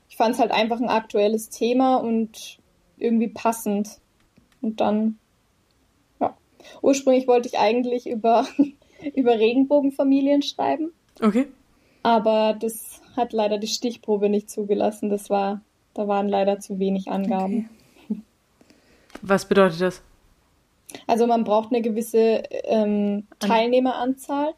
[0.10, 2.58] ich fand es halt einfach ein aktuelles Thema und
[2.98, 4.00] irgendwie passend.
[4.64, 5.20] Und dann,
[6.20, 6.36] ja.
[6.82, 8.48] Ursprünglich wollte ich eigentlich über,
[9.16, 10.92] über Regenbogenfamilien schreiben.
[11.22, 11.46] Okay.
[12.02, 12.87] Aber das
[13.18, 15.10] hat leider die Stichprobe nicht zugelassen.
[15.10, 15.62] Das war,
[15.94, 17.70] da waren leider zu wenig Angaben.
[18.10, 18.22] Okay.
[19.22, 20.04] Was bedeutet das?
[21.06, 24.54] Also man braucht eine gewisse ähm, Teilnehmeranzahl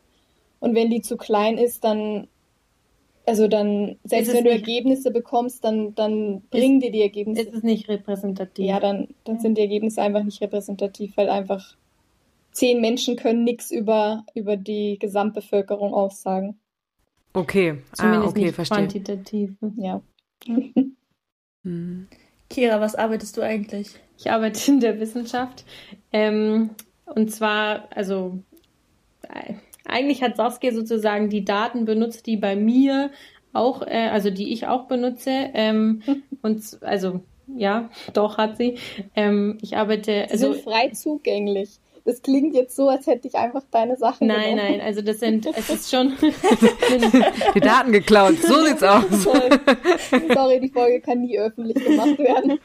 [0.59, 2.27] und wenn die zu klein ist, dann
[3.29, 7.43] also dann, selbst wenn du Ergebnisse bekommst, dann, dann bringen dir die Ergebnisse.
[7.43, 8.65] Ist es nicht repräsentativ?
[8.65, 9.41] Ja, dann, dann ja.
[9.41, 11.75] sind die Ergebnisse einfach nicht repräsentativ, weil einfach
[12.51, 16.59] zehn Menschen können nichts über, über die Gesamtbevölkerung aussagen.
[17.33, 18.77] Okay, Zumindest ah, okay, nicht verstehe.
[18.77, 19.51] quantitativ.
[19.77, 20.01] Ja.
[21.63, 22.07] hm.
[22.49, 23.95] Kira, was arbeitest du eigentlich?
[24.17, 25.65] Ich arbeite in der Wissenschaft.
[26.11, 26.71] Ähm,
[27.05, 28.39] und zwar, also
[29.23, 29.53] äh,
[29.85, 33.11] eigentlich hat Saskia sozusagen die Daten benutzt, die bei mir
[33.53, 35.29] auch, äh, also die ich auch benutze.
[35.53, 36.01] Ähm,
[36.41, 37.21] und also
[37.55, 38.77] ja, doch hat sie.
[39.15, 40.27] Ähm, ich arbeite.
[40.29, 41.79] Also, sind frei zugänglich.
[42.09, 44.71] Das klingt jetzt so, als hätte ich einfach deine Sachen Nein, genommen.
[44.77, 46.13] nein, also das sind, es ist schon...
[47.53, 49.03] die Daten geklaut, so sieht's aus.
[50.33, 52.59] Sorry, die Folge kann nie öffentlich gemacht werden.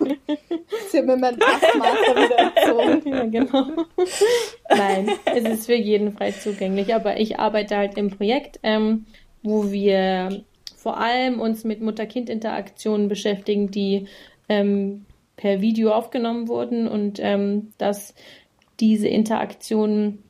[1.20, 3.12] Mein Taskmaster wieder entzogen.
[3.12, 3.84] Ja, genau.
[4.70, 9.05] Nein, es ist für jeden frei zugänglich, aber ich arbeite halt im Projekt, ähm,
[9.42, 10.42] wo wir
[10.74, 14.07] vor allem uns mit Mutter-Kind-Interaktionen beschäftigen, die
[14.49, 15.05] ähm,
[15.36, 18.14] per Video aufgenommen wurden und ähm, das
[18.80, 20.24] diese Interaktionen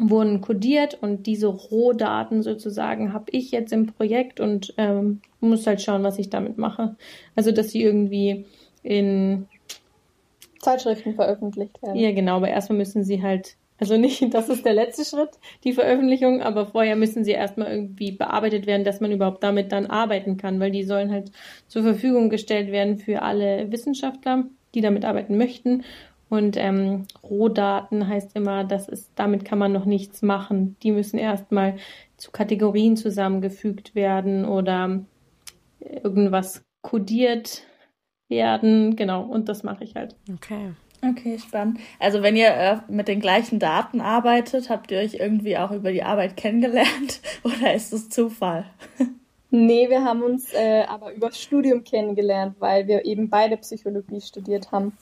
[0.00, 5.82] wurden kodiert und diese Rohdaten sozusagen habe ich jetzt im Projekt und ähm, muss halt
[5.82, 6.96] schauen, was ich damit mache.
[7.36, 8.46] Also, dass sie irgendwie
[8.82, 9.46] in
[10.60, 11.96] Zeitschriften veröffentlicht werden.
[11.96, 15.30] Ja, genau, aber erstmal müssen sie halt, also nicht, das ist der letzte Schritt,
[15.64, 19.86] die Veröffentlichung, aber vorher müssen sie erstmal irgendwie bearbeitet werden, dass man überhaupt damit dann
[19.86, 21.30] arbeiten kann, weil die sollen halt
[21.68, 24.44] zur Verfügung gestellt werden für alle Wissenschaftler,
[24.74, 25.82] die damit arbeiten möchten
[26.30, 30.76] und ähm, Rohdaten heißt immer, das ist, damit kann man noch nichts machen.
[30.84, 31.76] Die müssen erstmal
[32.16, 35.00] zu Kategorien zusammengefügt werden oder
[35.80, 37.64] irgendwas kodiert
[38.28, 38.94] werden.
[38.94, 40.14] Genau, und das mache ich halt.
[40.32, 40.70] Okay.
[41.02, 41.80] Okay, spannend.
[41.98, 45.90] Also wenn ihr äh, mit den gleichen Daten arbeitet, habt ihr euch irgendwie auch über
[45.90, 48.66] die Arbeit kennengelernt oder ist es Zufall?
[49.50, 54.70] Nee, wir haben uns äh, aber übers Studium kennengelernt, weil wir eben beide Psychologie studiert
[54.70, 54.92] haben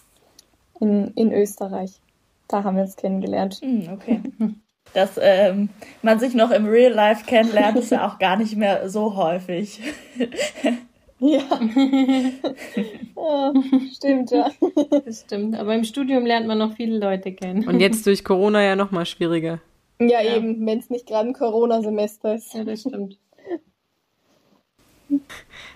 [0.80, 2.00] in, in Österreich.
[2.48, 3.60] Da haben wir uns kennengelernt.
[3.62, 4.20] Mm, okay.
[4.94, 5.68] Dass ähm,
[6.00, 9.80] man sich noch im Real Life kennenlernt, ist ja auch gar nicht mehr so häufig.
[11.20, 11.40] Ja.
[13.16, 13.52] ja.
[13.92, 14.50] Stimmt, ja.
[15.04, 15.56] Das stimmt.
[15.56, 17.66] Aber im Studium lernt man noch viele Leute kennen.
[17.66, 19.60] Und jetzt durch Corona ja noch mal schwieriger.
[20.00, 20.36] Ja, ja.
[20.36, 22.54] eben, wenn es nicht gerade ein Corona-Semester ist.
[22.54, 23.18] Ja, das stimmt.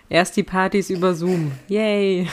[0.08, 1.52] Erst die Partys über Zoom.
[1.68, 2.28] Yay.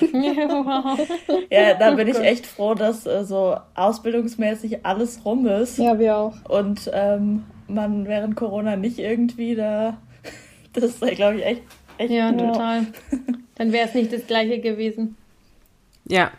[1.50, 5.78] ja, da bin ich echt froh, dass äh, so ausbildungsmäßig alles rum ist.
[5.78, 6.36] Ja, wir auch.
[6.48, 9.98] Und ähm, man während Corona nicht irgendwie da.
[10.72, 11.62] Das ist, glaube ich, echt,
[11.98, 12.10] echt.
[12.10, 12.86] Ja, total.
[13.54, 15.16] Dann wäre es nicht das Gleiche gewesen.
[16.08, 16.32] Ja,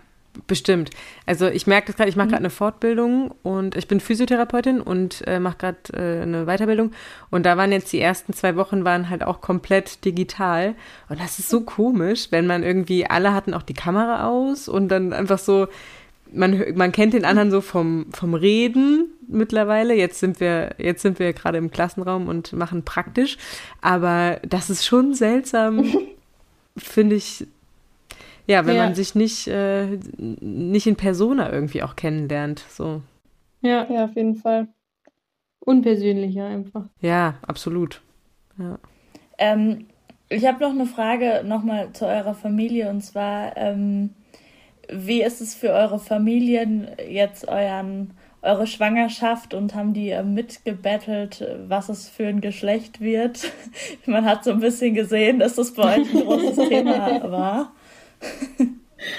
[0.47, 0.89] Bestimmt.
[1.25, 2.45] Also ich merke das gerade, ich mache gerade mhm.
[2.45, 6.91] eine Fortbildung und ich bin Physiotherapeutin und äh, mache gerade äh, eine Weiterbildung.
[7.29, 10.75] Und da waren jetzt die ersten zwei Wochen waren halt auch komplett digital.
[11.09, 14.89] Und das ist so komisch, wenn man irgendwie, alle hatten auch die Kamera aus und
[14.89, 15.67] dann einfach so,
[16.31, 19.95] man, man kennt den anderen so vom, vom Reden mittlerweile.
[19.95, 23.37] Jetzt sind wir, jetzt sind wir gerade im Klassenraum und machen praktisch.
[23.81, 25.85] Aber das ist schon seltsam,
[26.77, 27.47] finde ich,
[28.47, 28.83] ja, wenn ja.
[28.83, 32.63] man sich nicht, äh, nicht in Persona irgendwie auch kennenlernt.
[32.69, 33.01] So.
[33.61, 34.67] Ja, ja, auf jeden Fall.
[35.59, 36.83] Unpersönlicher einfach.
[37.01, 38.01] Ja, absolut.
[38.57, 38.77] Ja.
[39.37, 39.87] Ähm,
[40.29, 44.11] ich habe noch eine Frage nochmal zu eurer Familie und zwar, ähm,
[44.89, 51.45] wie ist es für eure Familien jetzt euren, eure Schwangerschaft und haben die äh, mitgebettelt,
[51.67, 53.51] was es für ein Geschlecht wird?
[54.05, 57.71] Man hat so ein bisschen gesehen, dass das bei euch ein großes Thema war.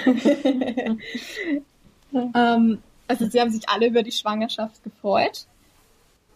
[2.33, 5.47] ähm, also sie haben sich alle über die Schwangerschaft gefreut.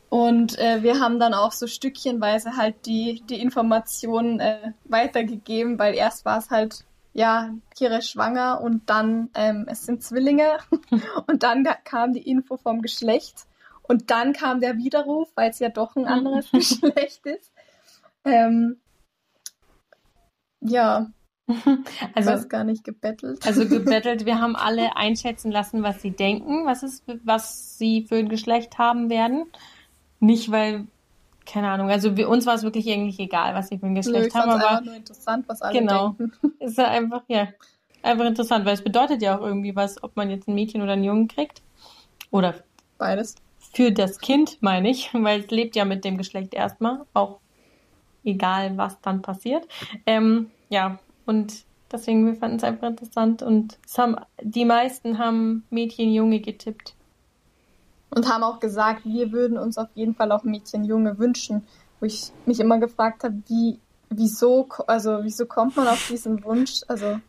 [0.10, 5.96] Und äh, wir haben dann auch so stückchenweise halt die, die Informationen äh, weitergegeben, weil
[5.96, 10.58] erst war es halt, ja, Kira ist schwanger und dann, ähm, es sind Zwillinge.
[11.28, 13.48] und dann kam die Info vom Geschlecht.
[13.84, 17.52] Und dann kam der Widerruf, weil es ja doch ein anderes Geschlecht ist.
[18.26, 18.82] Ähm,
[20.60, 21.10] ja,
[22.16, 23.46] also was gar nicht gebettelt.
[23.46, 28.16] Also gebettelt, wir haben alle einschätzen lassen, was sie denken, was ist, was sie für
[28.16, 29.46] ein Geschlecht haben werden.
[30.20, 30.86] Nicht, weil,
[31.46, 34.34] keine Ahnung, also für uns war es wirklich eigentlich egal, was sie für ein Geschlecht
[34.34, 34.50] Nö, haben.
[34.52, 36.54] Aber einfach nur interessant, was alle genau, denken.
[36.60, 37.48] Ist ja einfach, ja,
[38.04, 40.94] einfach interessant, weil es bedeutet ja auch irgendwie was, ob man jetzt ein Mädchen oder
[40.94, 41.62] einen Jungen kriegt.
[42.30, 42.56] Oder
[42.98, 43.36] beides.
[43.74, 47.40] Für das Kind, meine ich, weil es lebt ja mit dem Geschlecht erstmal, auch
[48.24, 49.68] egal, was dann passiert.
[50.06, 51.00] Ähm, ja,
[51.32, 56.94] und deswegen, wir fanden es einfach interessant und haben, die meisten haben Mädchen, Junge getippt.
[58.10, 61.66] Und haben auch gesagt, wir würden uns auf jeden Fall auch Mädchen, Junge wünschen.
[62.02, 63.80] Wo ich mich immer gefragt habe, wie,
[64.10, 66.82] wieso, also wieso kommt man auf diesen Wunsch?
[66.90, 67.22] Also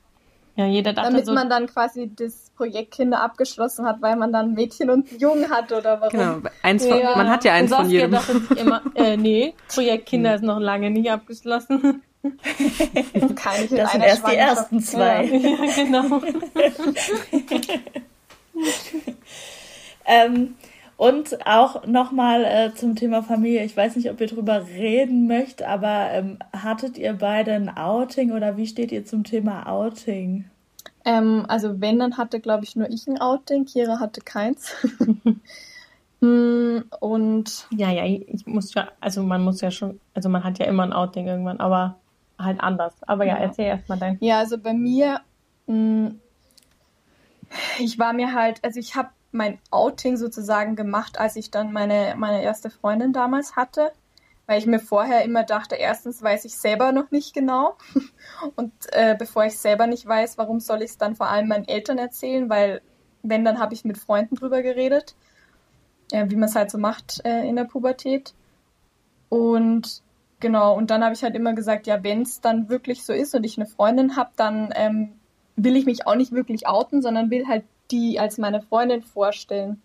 [0.57, 4.33] ja, jeder dachte Damit so, man dann quasi das Projekt Kinder abgeschlossen hat, weil man
[4.33, 6.11] dann Mädchen und Jungen hat oder warum?
[6.11, 7.17] Genau, eins von, ja.
[7.17, 8.19] man hat ja eins von jedem.
[8.57, 12.03] Immer, äh, nee, Projekt Kinder ist noch lange nicht abgeschlossen.
[13.35, 15.25] Kann ich das sind erst die ersten zwei.
[15.25, 16.23] Ja, ja genau.
[20.07, 20.55] ähm,
[20.97, 23.65] und auch nochmal äh, zum Thema Familie.
[23.65, 28.31] Ich weiß nicht, ob ihr drüber reden möchtet, aber ähm, hattet ihr beide ein Outing
[28.33, 30.45] oder wie steht ihr zum Thema Outing?
[31.05, 33.65] Ähm, also wenn, dann hatte, glaube ich, nur ich ein Outing.
[33.65, 34.75] Kira hatte keins.
[36.23, 40.61] Hm, und ja, ja, ich muss ja, also man muss ja schon, also man hat
[40.61, 41.99] ja immer ein Outing irgendwann, aber
[42.45, 42.95] halt anders.
[43.03, 43.43] Aber ja, ja.
[43.43, 44.19] erzähl erstmal dein.
[44.21, 45.21] Ja, also bei mir,
[45.67, 46.21] mh, hm,
[47.79, 52.15] ich war mir halt, also ich habe mein Outing sozusagen gemacht, als ich dann meine,
[52.17, 53.93] meine erste Freundin damals hatte,
[54.47, 57.77] weil ich mir vorher immer dachte, erstens weiß ich selber noch nicht genau
[58.57, 61.69] und äh, bevor ich selber nicht weiß, warum soll ich es dann vor allem meinen
[61.69, 62.83] Eltern erzählen, weil
[63.23, 65.15] wenn, dann habe ich mit Freunden drüber geredet,
[66.13, 68.35] äh, wie man es halt so macht äh, in der Pubertät.
[69.29, 70.03] Und
[70.43, 73.33] Genau, und dann habe ich halt immer gesagt, ja, wenn es dann wirklich so ist
[73.37, 75.13] und ich eine Freundin habe, dann ähm,
[75.55, 77.63] will ich mich auch nicht wirklich outen, sondern will halt
[77.93, 79.81] die als meine Freundin vorstellen.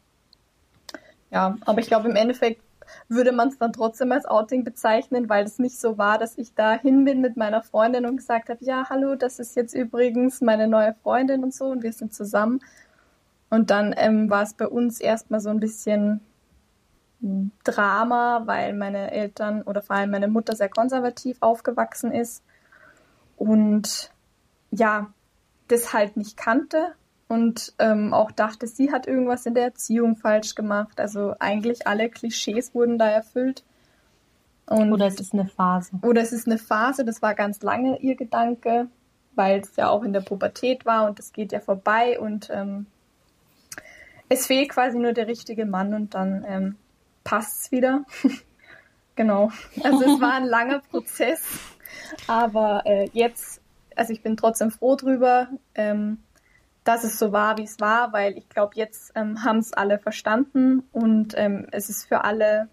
[1.30, 2.60] Ja, aber ich glaube, im Endeffekt
[3.08, 6.56] würde man es dann trotzdem als Outing bezeichnen, weil es nicht so war, dass ich
[6.56, 10.42] da hin bin mit meiner Freundin und gesagt habe, ja, hallo, das ist jetzt übrigens
[10.42, 12.62] meine neue Freundin und so und wir sind zusammen.
[13.52, 16.22] Und dann ähm, war es bei uns erstmal so ein bisschen
[17.20, 22.44] Drama, weil meine Eltern oder vor allem meine Mutter sehr konservativ aufgewachsen ist
[23.38, 24.12] und
[24.72, 25.08] ja,
[25.68, 26.94] das halt nicht kannte
[27.28, 31.00] und ähm, auch dachte, sie hat irgendwas in der Erziehung falsch gemacht.
[31.00, 33.64] Also eigentlich alle Klischees wurden da erfüllt.
[34.66, 35.92] Und oder es ist eine Phase.
[36.04, 38.88] Oder es ist eine Phase, das war ganz lange ihr Gedanke,
[39.36, 42.86] weil es ja auch in der Pubertät war und es geht ja vorbei und ähm,
[44.30, 46.76] es fehlt quasi nur der richtige Mann und dann ähm,
[47.28, 48.06] passt's wieder.
[49.18, 49.52] genau.
[49.84, 51.44] Also es war ein langer Prozess.
[52.26, 53.62] Aber äh, jetzt,
[53.98, 56.20] also ich bin trotzdem froh drüber, ähm,
[56.86, 60.00] dass es so war, wie es war, weil ich glaube, jetzt ähm, haben es alle
[60.00, 62.70] verstanden und ähm, es ist für alle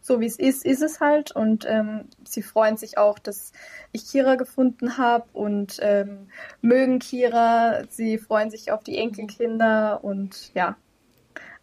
[0.00, 1.32] so wie es ist, ist es halt.
[1.32, 3.52] Und ähm, sie freuen sich auch, dass
[3.92, 6.28] ich Kira gefunden habe und ähm,
[6.60, 7.84] mögen Kira.
[7.90, 10.76] Sie freuen sich auf die Enkelkinder und ja,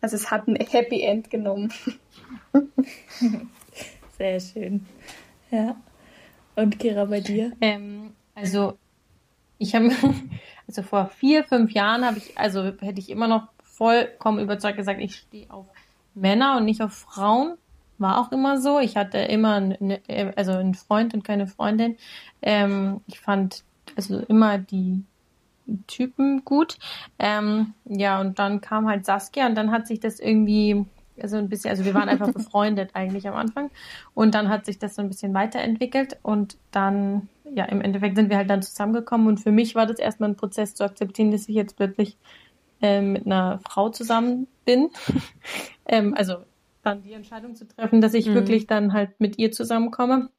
[0.01, 1.73] also es hat ein Happy End genommen.
[4.17, 4.85] Sehr schön.
[5.51, 5.75] Ja.
[6.55, 7.51] Und Kira, bei dir?
[7.61, 8.77] Ähm, also
[9.57, 9.91] ich habe,
[10.67, 15.01] also vor vier, fünf Jahren habe ich, also hätte ich immer noch vollkommen überzeugt gesagt,
[15.01, 15.67] ich stehe auf
[16.13, 17.57] Männer und nicht auf Frauen
[17.97, 18.79] war auch immer so.
[18.79, 20.01] Ich hatte immer eine,
[20.35, 21.97] also einen Freund und keine Freundin.
[22.41, 23.63] Ähm, ich fand
[23.95, 25.03] also immer die
[25.87, 26.77] Typen gut.
[27.19, 30.85] Ähm, ja, und dann kam halt Saskia und dann hat sich das irgendwie
[31.21, 33.71] also ein bisschen, also wir waren einfach befreundet eigentlich am Anfang
[34.13, 38.29] und dann hat sich das so ein bisschen weiterentwickelt und dann, ja, im Endeffekt sind
[38.29, 41.47] wir halt dann zusammengekommen und für mich war das erstmal ein Prozess zu akzeptieren, dass
[41.47, 42.17] ich jetzt plötzlich
[42.81, 44.89] ähm, mit einer Frau zusammen bin.
[45.85, 46.37] ähm, also
[46.81, 48.35] dann die Entscheidung zu treffen, dass ich mhm.
[48.35, 50.29] wirklich dann halt mit ihr zusammenkomme,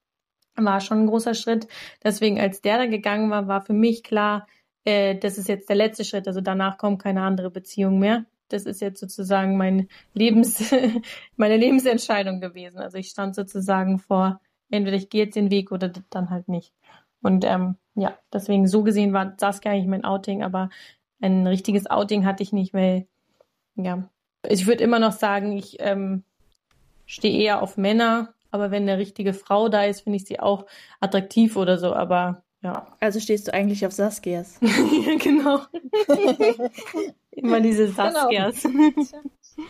[0.54, 1.66] war schon ein großer Schritt.
[2.02, 4.46] Deswegen, als der dann gegangen war, war für mich klar,
[4.86, 6.26] äh, das ist jetzt der letzte Schritt.
[6.26, 8.24] Also danach kommt keine andere Beziehung mehr.
[8.48, 10.72] Das ist jetzt sozusagen mein Lebens,
[11.36, 12.78] meine Lebensentscheidung gewesen.
[12.78, 16.72] Also ich stand sozusagen vor, entweder ich gehe jetzt den Weg oder dann halt nicht.
[17.20, 20.70] Und ähm, ja, deswegen so gesehen war Saskia eigentlich mein Outing, aber
[21.20, 23.08] ein richtiges Outing hatte ich nicht, weil
[23.74, 24.08] ja,
[24.48, 26.22] ich würde immer noch sagen, ich ähm,
[27.06, 30.66] stehe eher auf Männer, aber wenn eine richtige Frau da ist, finde ich sie auch
[31.00, 32.86] attraktiv oder so, aber ja.
[33.00, 34.58] Also stehst du eigentlich auf Saskias.
[34.60, 35.60] ja, genau.
[37.30, 38.10] Immer diese genau.
[38.10, 38.62] Saskias.
[38.62, 38.92] Genau.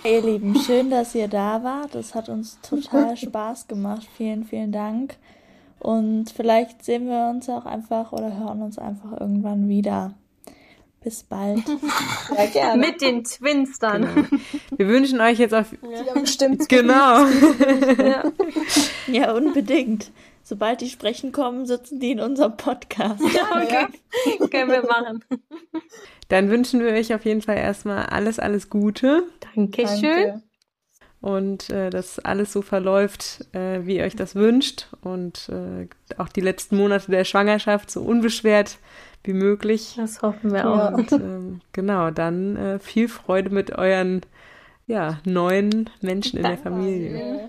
[0.04, 1.94] Ihr Lieben, schön, dass ihr da wart.
[1.94, 4.06] Das hat uns total Spaß gemacht.
[4.16, 5.16] Vielen, vielen Dank.
[5.78, 10.14] Und vielleicht sehen wir uns auch einfach oder hören uns einfach irgendwann wieder.
[11.02, 11.62] Bis bald.
[12.36, 12.84] Ja, gerne.
[12.84, 14.02] Mit den Twins dann.
[14.12, 14.26] Genau.
[14.76, 15.72] Wir wünschen euch jetzt auf.
[15.82, 16.20] Ja.
[16.20, 16.68] Bestimmt.
[16.68, 17.26] Genau.
[17.98, 18.24] ja.
[19.06, 20.10] ja, unbedingt.
[20.48, 23.20] Sobald die sprechen kommen, sitzen die in unserem Podcast.
[23.34, 23.86] Ja, okay.
[24.38, 24.46] Ja.
[24.46, 25.24] Können wir machen.
[26.28, 29.24] Dann wünschen wir euch auf jeden Fall erstmal alles, alles Gute.
[29.56, 30.02] Dankeschön.
[30.02, 30.42] Danke.
[31.20, 34.86] Und äh, dass alles so verläuft, äh, wie ihr euch das wünscht.
[35.00, 38.78] Und äh, auch die letzten Monate der Schwangerschaft so unbeschwert
[39.24, 39.94] wie möglich.
[39.96, 40.92] Das hoffen wir auch.
[40.92, 44.20] Und ähm, genau, dann äh, viel Freude mit euren
[44.86, 46.62] ja, neuen Menschen in Danke.
[46.62, 47.48] der Familie.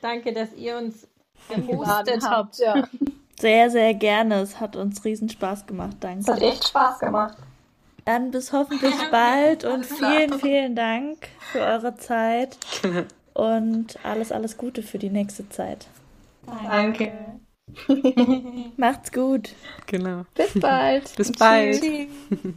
[0.00, 1.08] Danke, dass ihr uns
[1.48, 2.58] gehostet habt.
[2.58, 2.88] Ja.
[3.40, 4.40] Sehr, sehr gerne.
[4.40, 5.96] Es hat uns riesen Spaß gemacht.
[6.00, 6.20] Danke.
[6.20, 7.36] Es hat echt Spaß gemacht.
[8.04, 12.58] Dann bis hoffentlich bald und vielen, vielen Dank für eure Zeit
[13.34, 15.86] und alles, alles Gute für die nächste Zeit.
[16.46, 17.12] Danke.
[18.76, 19.50] Macht's gut.
[19.86, 20.24] Genau.
[20.34, 21.14] Bis bald.
[21.16, 21.82] Bis bald.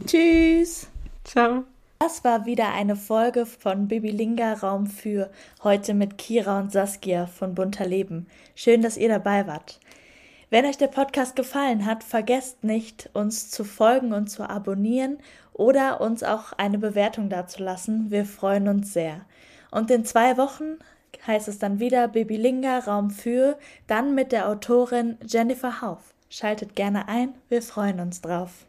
[0.06, 0.88] Tschüss.
[1.24, 1.64] Ciao.
[2.04, 5.30] Das war wieder eine Folge von Bibilinga Raum für
[5.62, 8.26] heute mit Kira und Saskia von Bunter Leben.
[8.56, 9.78] Schön, dass ihr dabei wart.
[10.50, 15.18] Wenn euch der Podcast gefallen hat, vergesst nicht, uns zu folgen und zu abonnieren
[15.52, 18.10] oder uns auch eine Bewertung dazulassen.
[18.10, 19.20] Wir freuen uns sehr.
[19.70, 20.80] Und in zwei Wochen
[21.24, 26.14] heißt es dann wieder Bibilinga Raum für, dann mit der Autorin Jennifer Hauf.
[26.28, 28.66] Schaltet gerne ein, wir freuen uns drauf.